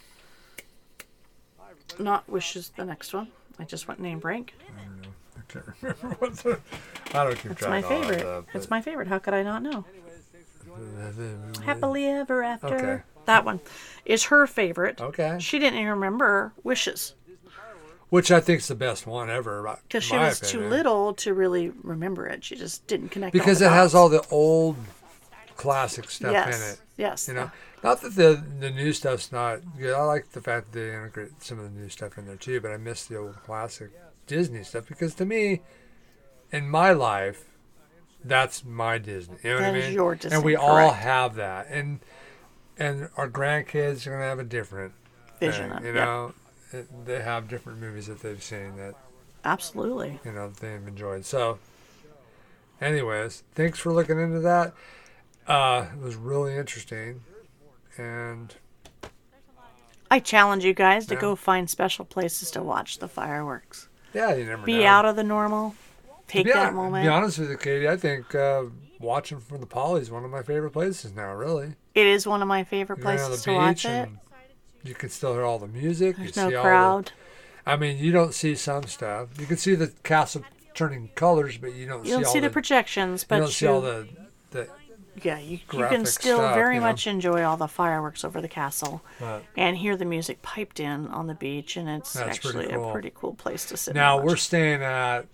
not 1.98 2.28
Wishes 2.28 2.70
the 2.76 2.84
next 2.84 3.12
one. 3.12 3.28
I 3.58 3.64
just 3.64 3.88
went 3.88 4.00
name 4.00 4.18
break. 4.18 4.54
I 5.36 5.52
can't 5.52 5.64
remember 5.82 6.16
what 6.18 6.36
the. 6.38 6.58
I 7.12 7.24
don't 7.24 7.36
keep 7.36 7.52
It's 7.52 7.60
track 7.60 7.70
my 7.70 7.78
of 7.78 7.84
all 7.84 8.00
that 8.00 8.08
favorite. 8.08 8.44
It's 8.54 8.70
my 8.70 8.80
favorite. 8.80 9.08
How 9.08 9.18
could 9.18 9.34
I 9.34 9.42
not 9.42 9.62
know? 9.62 9.84
Happily 11.64 12.06
ever 12.06 12.42
after. 12.42 12.66
Okay. 12.74 13.02
That 13.26 13.44
one 13.44 13.60
is 14.04 14.24
her 14.24 14.46
favorite. 14.46 15.00
Okay. 15.00 15.36
She 15.40 15.58
didn't 15.58 15.78
even 15.78 15.92
remember 15.92 16.52
Wishes 16.64 17.14
Which 18.08 18.30
I 18.30 18.40
think 18.40 18.60
is 18.60 18.68
the 18.68 18.74
best 18.74 19.06
one 19.06 19.30
ever. 19.30 19.78
because 19.86 20.04
she 20.04 20.16
was 20.16 20.40
too 20.40 20.60
little 20.60 21.14
to 21.14 21.34
really 21.34 21.70
remember 21.82 22.26
it. 22.26 22.42
She 22.44 22.56
just 22.56 22.86
didn't 22.86 23.10
connect. 23.10 23.32
Because 23.32 23.60
it 23.60 23.70
has 23.70 23.94
all 23.94 24.08
the 24.08 24.24
old 24.30 24.76
classic 25.56 26.10
stuff 26.10 26.32
yes, 26.32 26.56
in 26.56 26.72
it. 26.72 26.80
yes. 26.96 27.28
You 27.28 27.34
know, 27.34 27.50
not 27.84 28.00
that 28.00 28.16
the 28.16 28.42
the 28.58 28.70
new 28.70 28.92
stuff's 28.92 29.30
not 29.30 29.60
good. 29.78 29.94
I 29.94 30.02
like 30.04 30.32
the 30.32 30.40
fact 30.40 30.72
that 30.72 30.78
they 30.78 30.88
integrate 30.88 31.42
some 31.42 31.58
of 31.58 31.72
the 31.72 31.78
new 31.78 31.88
stuff 31.88 32.16
in 32.18 32.26
there 32.26 32.36
too. 32.36 32.60
But 32.60 32.72
I 32.72 32.78
miss 32.78 33.04
the 33.04 33.16
old 33.16 33.36
classic 33.44 33.90
Disney 34.26 34.64
stuff 34.64 34.86
because 34.88 35.14
to 35.16 35.26
me, 35.26 35.60
in 36.50 36.68
my 36.68 36.92
life, 36.92 37.44
that's 38.24 38.64
my 38.64 38.98
Disney. 38.98 39.36
You 39.42 39.50
know 39.50 39.56
what 39.56 39.64
I 39.64 39.72
mean? 39.72 39.92
your 39.92 40.12
And 40.12 40.20
Disney, 40.20 40.38
we 40.44 40.56
all 40.56 40.92
have 40.92 41.34
that, 41.36 41.66
and 41.70 42.00
and 42.78 43.08
our 43.16 43.28
grandkids 43.28 44.06
are 44.06 44.10
gonna 44.12 44.24
have 44.24 44.38
a 44.38 44.44
different 44.44 44.92
Vision 45.38 45.68
thing, 45.70 45.78
of- 45.78 45.84
You 45.84 45.94
yep. 45.94 46.04
know, 46.06 46.34
it, 46.72 47.06
they 47.06 47.20
have 47.20 47.48
different 47.48 47.78
movies 47.80 48.06
that 48.08 48.20
they've 48.20 48.42
seen 48.42 48.76
that 48.76 48.94
Absolutely. 49.44 50.20
you 50.24 50.32
know 50.32 50.50
they've 50.50 50.86
enjoyed. 50.86 51.24
So, 51.24 51.58
anyways, 52.80 53.42
thanks 53.54 53.78
for 53.78 53.92
looking 53.92 54.20
into 54.20 54.40
that. 54.40 54.72
Uh, 55.46 55.86
it 55.94 56.00
was 56.00 56.14
really 56.16 56.56
interesting, 56.56 57.22
and 57.96 58.54
I 60.10 60.20
challenge 60.20 60.64
you 60.64 60.74
guys 60.74 61.06
to 61.06 61.14
Yeah. 61.14 61.20
go 61.20 61.36
find 61.36 61.68
special 61.70 62.04
places 62.04 62.50
to 62.52 62.62
watch 62.62 62.98
the 62.98 63.08
fireworks. 63.08 63.88
yeah, 64.12 64.34
you 64.34 64.44
never 64.44 64.62
Be 64.66 64.78
know. 64.78 64.86
out 64.86 65.04
of 65.04 65.16
the 65.16 65.22
normal. 65.24 65.74
Take 66.30 66.46
be, 66.46 66.52
that 66.52 66.74
moment. 66.74 67.04
Be 67.04 67.08
honest 67.08 67.38
with 67.38 67.50
you, 67.50 67.56
Katie. 67.56 67.88
I 67.88 67.96
think 67.96 68.34
uh, 68.34 68.64
watching 68.98 69.40
from 69.40 69.60
the 69.60 69.66
Poly 69.66 70.00
is 70.02 70.10
one 70.10 70.24
of 70.24 70.30
my 70.30 70.42
favorite 70.42 70.70
places 70.72 71.12
now. 71.14 71.32
Really, 71.34 71.74
It 71.94 72.06
is 72.06 72.26
one 72.26 72.40
of 72.42 72.48
my 72.48 72.64
favorite 72.64 72.98
You're 72.98 73.04
going 73.04 73.18
on 73.20 73.26
places 73.28 73.44
to 73.44 73.52
watch 73.54 73.84
it. 73.84 74.08
you 74.84 74.94
can 74.94 75.10
still 75.10 75.32
hear 75.34 75.42
all 75.44 75.58
the 75.58 75.66
music. 75.68 76.16
There's 76.16 76.36
you 76.36 76.42
no 76.42 76.48
see 76.50 76.54
all 76.56 76.62
crowd. 76.64 77.06
the. 77.64 77.70
I 77.72 77.76
mean, 77.76 77.98
you 77.98 78.12
don't 78.12 78.32
see 78.34 78.54
some 78.54 78.84
stuff. 78.84 79.28
You 79.38 79.46
can 79.46 79.56
see 79.56 79.74
the 79.74 79.88
castle 80.02 80.44
turning 80.74 81.08
colors, 81.14 81.58
but 81.58 81.74
you 81.74 81.86
don't 81.86 82.04
You 82.06 82.12
don't 82.14 82.24
see 82.26 82.32
see 82.32 82.40
the 82.40 82.48
the. 82.48 82.52
projections, 82.52 83.24
but 83.24 83.36
you 83.36 83.40
don't 83.42 83.50
see 83.50 83.66
all 83.66 83.80
the. 83.80 84.08
the 84.50 84.68
yeah, 85.22 85.38
you, 85.38 85.58
you 85.72 85.86
can 85.88 86.06
still 86.06 86.38
stuff, 86.38 86.54
very 86.54 86.76
you 86.76 86.80
know. 86.80 86.86
much 86.86 87.06
enjoy 87.06 87.42
all 87.42 87.56
the 87.56 87.66
fireworks 87.68 88.24
over 88.24 88.40
the 88.40 88.48
castle 88.48 89.02
and 89.56 89.76
hear 89.76 89.96
the 89.96 90.04
music 90.04 90.40
piped 90.40 90.80
in 90.80 91.08
on 91.08 91.26
the 91.26 91.34
beach, 91.34 91.76
and 91.76 91.88
it's 91.88 92.12
That's 92.14 92.38
pretty 92.38 92.60
actually 92.60 92.74
cool. 92.74 92.88
a 92.88 92.92
pretty 92.92 93.12
cool 93.14 93.34
place 93.34 93.66
to 93.66 93.76
sit. 93.76 93.94
now 93.94 94.22
we're 94.22 94.36
staying 94.36 94.82
at 94.82 95.26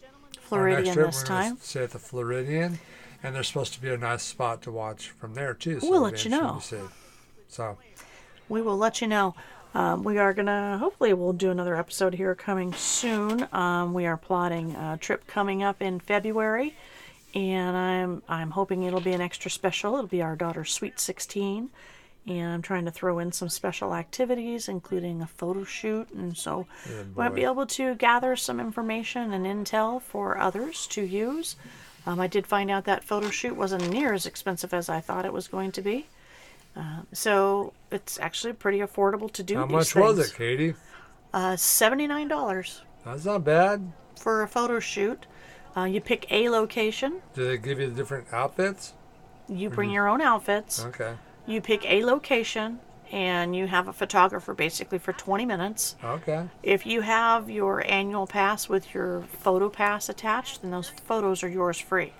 Floridian 0.48 0.94
trip, 0.94 1.06
this 1.06 1.22
time. 1.22 1.58
Stay 1.60 1.84
at 1.84 1.90
the 1.90 1.98
Floridian, 1.98 2.78
and 3.22 3.34
there's 3.34 3.48
supposed 3.48 3.74
to 3.74 3.80
be 3.80 3.90
a 3.90 3.96
nice 3.96 4.22
spot 4.22 4.62
to 4.62 4.70
watch 4.70 5.10
from 5.10 5.34
there 5.34 5.54
too. 5.54 5.80
So 5.80 5.90
We'll 5.90 6.02
let 6.02 6.24
you 6.24 6.30
know. 6.30 6.60
So 7.48 7.78
We 8.48 8.62
will 8.62 8.76
let 8.76 9.00
you 9.00 9.08
know. 9.08 9.34
Um, 9.74 10.04
we 10.04 10.16
are 10.16 10.32
gonna 10.32 10.78
hopefully 10.78 11.12
we'll 11.12 11.34
do 11.34 11.50
another 11.50 11.76
episode 11.76 12.14
here 12.14 12.34
coming 12.34 12.72
soon. 12.72 13.46
Um, 13.52 13.92
we 13.92 14.06
are 14.06 14.16
plotting 14.16 14.74
a 14.74 14.96
trip 14.96 15.26
coming 15.26 15.62
up 15.62 15.82
in 15.82 16.00
February, 16.00 16.74
and 17.34 17.76
I'm 17.76 18.22
I'm 18.28 18.52
hoping 18.52 18.84
it'll 18.84 19.00
be 19.00 19.12
an 19.12 19.20
extra 19.20 19.50
special. 19.50 19.94
It'll 19.94 20.06
be 20.06 20.22
our 20.22 20.34
daughter's 20.34 20.72
sweet 20.72 20.98
16, 20.98 21.68
and 22.26 22.52
I'm 22.52 22.62
trying 22.62 22.84
to 22.86 22.90
throw 22.90 23.18
in 23.18 23.32
some 23.32 23.48
special 23.48 23.94
activities, 23.94 24.68
including 24.68 25.22
a 25.22 25.26
photo 25.26 25.64
shoot, 25.64 26.10
and 26.10 26.36
so 26.36 26.66
we 26.88 26.94
might 27.14 27.34
be 27.34 27.44
able 27.44 27.66
to 27.66 27.94
gather 27.94 28.34
some 28.36 28.58
information 28.60 29.32
and 29.32 29.46
intel 29.46 30.02
for 30.02 30.38
others 30.38 30.86
to 30.88 31.02
use. 31.02 31.56
Um, 32.06 32.20
I 32.20 32.26
did 32.26 32.46
find 32.46 32.70
out 32.70 32.84
that 32.84 33.02
photo 33.04 33.30
shoot 33.30 33.56
wasn't 33.56 33.88
near 33.90 34.12
as 34.12 34.26
expensive 34.26 34.72
as 34.74 34.88
I 34.88 35.00
thought 35.00 35.24
it 35.24 35.32
was 35.32 35.48
going 35.48 35.72
to 35.72 35.82
be. 35.82 36.06
Um, 36.76 37.06
so 37.12 37.72
it's 37.90 38.18
actually 38.20 38.52
pretty 38.52 38.78
affordable 38.78 39.32
to 39.32 39.42
do 39.42 39.56
how 39.56 39.66
much 39.66 39.92
things. 39.92 40.04
was 40.04 40.18
it, 40.30 40.36
Katie? 40.36 40.74
Uh, 41.32 41.56
Seventy-nine 41.56 42.28
dollars 42.28 42.82
That's 43.04 43.24
not 43.24 43.44
bad. 43.44 43.92
for 44.18 44.42
a 44.42 44.48
photo 44.48 44.78
shoot. 44.78 45.26
Uh, 45.76 45.84
you 45.84 46.00
pick 46.00 46.30
a 46.30 46.48
location. 46.48 47.20
Do 47.34 47.44
they 47.46 47.58
give 47.58 47.80
you 47.80 47.88
the 47.88 47.94
different 47.94 48.32
outfits? 48.32 48.94
You 49.48 49.68
bring 49.70 49.90
your 49.90 50.08
own 50.08 50.20
outfits. 50.20 50.84
Okay. 50.84 51.14
You 51.46 51.60
pick 51.60 51.84
a 51.84 52.04
location, 52.04 52.80
and 53.12 53.54
you 53.54 53.66
have 53.66 53.88
a 53.88 53.92
photographer 53.92 54.54
basically 54.54 54.98
for 54.98 55.12
20 55.12 55.46
minutes. 55.46 55.96
Okay. 56.02 56.48
If 56.62 56.86
you 56.86 57.02
have 57.02 57.48
your 57.48 57.86
annual 57.86 58.26
pass 58.26 58.68
with 58.68 58.92
your 58.92 59.22
photo 59.22 59.68
pass 59.68 60.08
attached, 60.08 60.62
then 60.62 60.70
those 60.70 60.88
photos 60.88 61.42
are 61.42 61.48
yours 61.48 61.78
free. 61.78 62.12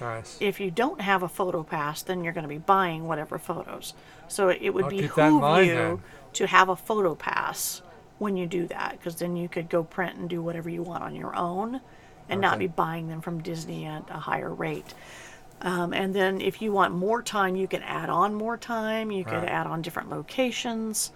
Nice. 0.00 0.38
If 0.40 0.60
you 0.60 0.70
don't 0.70 1.00
have 1.00 1.22
a 1.22 1.28
photo 1.28 1.62
pass, 1.62 2.02
then 2.02 2.24
you're 2.24 2.32
going 2.32 2.44
to 2.44 2.48
be 2.48 2.58
buying 2.58 3.06
whatever 3.06 3.38
photos. 3.38 3.94
So 4.28 4.48
it, 4.48 4.70
would 4.70 4.84
I'll 4.84 4.90
keep 4.90 5.14
that 5.14 5.28
in 5.28 5.34
behoove 5.34 5.40
mind 5.40 5.66
you 5.66 5.74
then. 5.74 6.02
to 6.34 6.46
have 6.46 6.68
a 6.70 6.76
photo 6.76 7.14
pass 7.14 7.82
when 8.18 8.36
you 8.36 8.46
do 8.46 8.66
that, 8.68 8.92
because 8.98 9.16
then 9.16 9.36
you 9.36 9.48
could 9.48 9.68
go 9.68 9.84
print 9.84 10.16
and 10.16 10.28
do 10.28 10.42
whatever 10.42 10.68
you 10.68 10.82
want 10.82 11.02
on 11.02 11.14
your 11.14 11.36
own, 11.36 11.80
and 12.28 12.40
not 12.40 12.58
be 12.58 12.66
buying 12.66 13.08
them 13.08 13.20
from 13.20 13.42
Disney 13.42 13.86
at 13.86 14.04
a 14.10 14.18
higher 14.18 14.52
rate. 14.52 14.94
Um, 15.62 15.92
and 15.92 16.14
then 16.14 16.40
if 16.40 16.62
you 16.62 16.72
want 16.72 16.94
more 16.94 17.22
time, 17.22 17.54
you 17.54 17.68
can 17.68 17.82
add 17.82 18.08
on 18.08 18.34
more 18.34 18.56
time. 18.56 19.10
You 19.10 19.24
could 19.24 19.34
Right. 19.34 19.48
add 19.48 19.66
on 19.66 19.82
different 19.82 20.08
locations. 20.10 21.12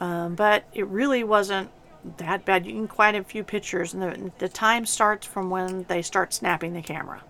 Um, 0.00 0.34
but 0.34 0.64
it 0.72 0.86
really 0.86 1.22
wasn't 1.22 1.70
that 2.16 2.44
bad. 2.44 2.66
You 2.66 2.72
can 2.72 2.88
quite 2.88 3.14
a 3.14 3.22
few 3.24 3.44
pictures, 3.44 3.94
and 3.94 4.02
the, 4.02 4.32
the 4.38 4.48
time 4.48 4.86
starts 4.86 5.26
from 5.26 5.50
when 5.50 5.84
they 5.88 6.02
start 6.02 6.32
snapping 6.34 6.72
the 6.72 6.82
camera. 6.82 7.22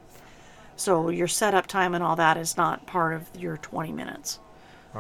So 0.77 1.09
your 1.09 1.29
setup 1.29 1.67
time 1.67 1.95
and 1.95 2.03
all 2.03 2.17
that 2.17 2.37
is 2.37 2.57
not 2.57 2.87
part 2.87 3.15
of 3.15 3.29
your 3.39 3.57
20 3.59 3.93
minutes, 3.93 4.41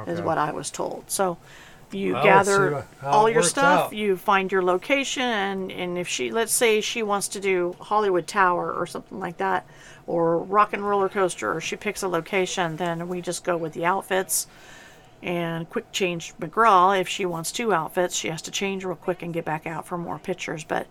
is 0.06 0.20
what 0.20 0.38
I 0.38 0.52
was 0.52 0.70
told. 0.70 1.10
So 1.10 1.36
you 1.90 2.12
gather 2.22 2.84
all 3.02 3.28
your 3.28 3.42
stuff, 3.42 3.86
out. 3.86 3.92
you 3.92 4.16
find 4.16 4.50
your 4.52 4.62
location, 4.62 5.22
and, 5.22 5.72
and 5.72 5.98
if 5.98 6.06
she, 6.08 6.30
let's 6.30 6.52
say 6.52 6.80
she 6.80 7.02
wants 7.02 7.28
to 7.28 7.40
do 7.40 7.74
Hollywood 7.80 8.26
Tower 8.26 8.72
or 8.72 8.86
something 8.86 9.18
like 9.18 9.38
that, 9.38 9.66
or 10.06 10.38
Rock 10.38 10.72
and 10.72 10.86
Roller 10.86 11.08
Coaster, 11.08 11.52
or 11.54 11.60
she 11.60 11.76
picks 11.76 12.02
a 12.02 12.08
location, 12.08 12.76
then 12.76 13.08
we 13.08 13.20
just 13.20 13.44
go 13.44 13.56
with 13.56 13.72
the 13.72 13.84
outfits 13.84 14.46
and 15.22 15.68
quick 15.70 15.90
change 15.92 16.34
McGraw. 16.38 17.00
If 17.00 17.08
she 17.08 17.24
wants 17.24 17.50
two 17.50 17.72
outfits, 17.72 18.14
she 18.14 18.28
has 18.28 18.42
to 18.42 18.50
change 18.50 18.84
real 18.84 18.96
quick 18.96 19.22
and 19.22 19.32
get 19.32 19.44
back 19.44 19.66
out 19.66 19.86
for 19.86 19.96
more 19.96 20.18
pictures. 20.18 20.64
But 20.64 20.86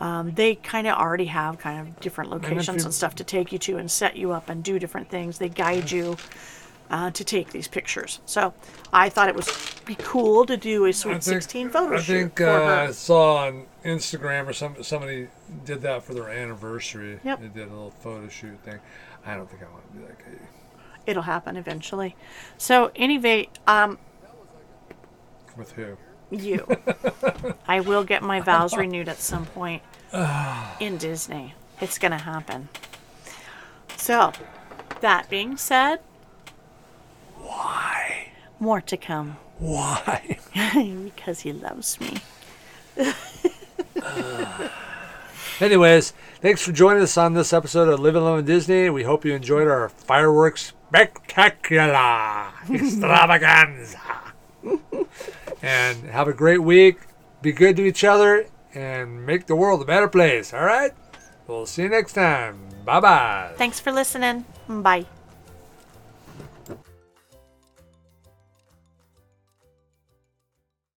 um, 0.00 0.32
they 0.32 0.54
kind 0.54 0.86
of 0.86 0.96
already 0.96 1.26
have 1.26 1.58
kind 1.58 1.80
of 1.80 2.00
different 2.00 2.32
if 2.32 2.42
locations 2.42 2.82
you- 2.82 2.84
and 2.86 2.94
stuff 2.94 3.14
to 3.16 3.24
take 3.24 3.52
you 3.52 3.58
to 3.60 3.76
and 3.76 3.90
set 3.90 4.16
you 4.16 4.32
up 4.32 4.48
and 4.48 4.64
do 4.64 4.78
different 4.78 5.10
things. 5.10 5.38
They 5.38 5.50
guide 5.50 5.90
you 5.90 6.16
uh, 6.90 7.10
to 7.10 7.24
take 7.24 7.50
these 7.50 7.68
pictures. 7.68 8.20
So 8.26 8.54
I 8.92 9.08
thought 9.08 9.28
it 9.28 9.34
would 9.34 9.48
be 9.84 9.96
cool 9.96 10.46
to 10.46 10.56
do 10.56 10.84
a 10.86 10.92
Sweet 10.92 11.22
16 11.22 11.70
photo 11.70 11.96
I 11.96 12.00
shoot 12.00 12.14
I 12.14 12.18
think 12.18 12.40
uh, 12.40 12.64
I 12.64 12.90
saw 12.92 13.46
on 13.46 13.66
Instagram 13.84 14.46
or 14.48 14.52
some 14.52 14.82
somebody 14.82 15.28
did 15.64 15.82
that 15.82 16.02
for 16.02 16.14
their 16.14 16.28
anniversary. 16.28 17.20
Yep. 17.24 17.40
They 17.40 17.48
did 17.48 17.68
a 17.68 17.72
little 17.72 17.90
photo 17.90 18.28
shoot 18.28 18.58
thing. 18.64 18.78
I 19.26 19.34
don't 19.34 19.48
think 19.48 19.62
I 19.62 19.72
want 19.72 19.90
to 19.92 19.98
do 19.98 20.06
that, 20.06 20.18
Katie. 20.18 20.38
It'll 21.06 21.22
happen 21.22 21.56
eventually. 21.56 22.16
So 22.58 22.90
anyway, 22.96 23.48
um, 23.66 23.98
With 25.56 25.72
who? 25.72 25.96
you, 26.30 26.66
I 27.68 27.80
will 27.80 28.04
get 28.04 28.22
my 28.22 28.40
vows 28.40 28.76
renewed 28.76 29.08
at 29.08 29.18
some 29.18 29.46
point 29.46 29.82
in 30.80 30.96
Disney. 30.96 31.54
It's 31.80 31.98
gonna 31.98 32.18
happen. 32.18 32.68
So, 33.96 34.32
that 35.00 35.28
being 35.28 35.56
said, 35.56 36.00
Why? 37.44 38.28
more 38.60 38.80
to 38.80 38.96
come 38.96 39.36
Why? 39.58 40.38
because 41.04 41.40
he 41.40 41.52
loves 41.52 41.98
me. 42.00 42.16
Anyways, 45.60 46.12
thanks 46.40 46.62
for 46.62 46.72
joining 46.72 47.02
us 47.02 47.16
on 47.16 47.34
this 47.34 47.52
episode 47.52 47.88
of 47.88 48.00
Living 48.00 48.22
Alone 48.22 48.44
Disney. 48.44 48.90
We 48.90 49.04
hope 49.04 49.24
you 49.24 49.34
enjoyed 49.34 49.68
our 49.68 49.88
fireworks 49.88 50.72
spectacular 50.88 52.48
extravaganza. 52.70 54.00
and 55.62 56.04
have 56.10 56.26
a 56.28 56.32
great 56.32 56.62
week. 56.62 56.98
Be 57.42 57.52
good 57.52 57.76
to 57.76 57.84
each 57.84 58.02
other 58.04 58.46
and 58.74 59.24
make 59.24 59.46
the 59.46 59.56
world 59.56 59.82
a 59.82 59.84
better 59.84 60.08
place. 60.08 60.52
All 60.52 60.64
right? 60.64 60.92
We'll 61.46 61.66
see 61.66 61.82
you 61.82 61.88
next 61.88 62.14
time. 62.14 62.58
Bye 62.84 63.00
bye. 63.00 63.52
Thanks 63.56 63.78
for 63.78 63.92
listening. 63.92 64.44
Bye. 64.68 65.06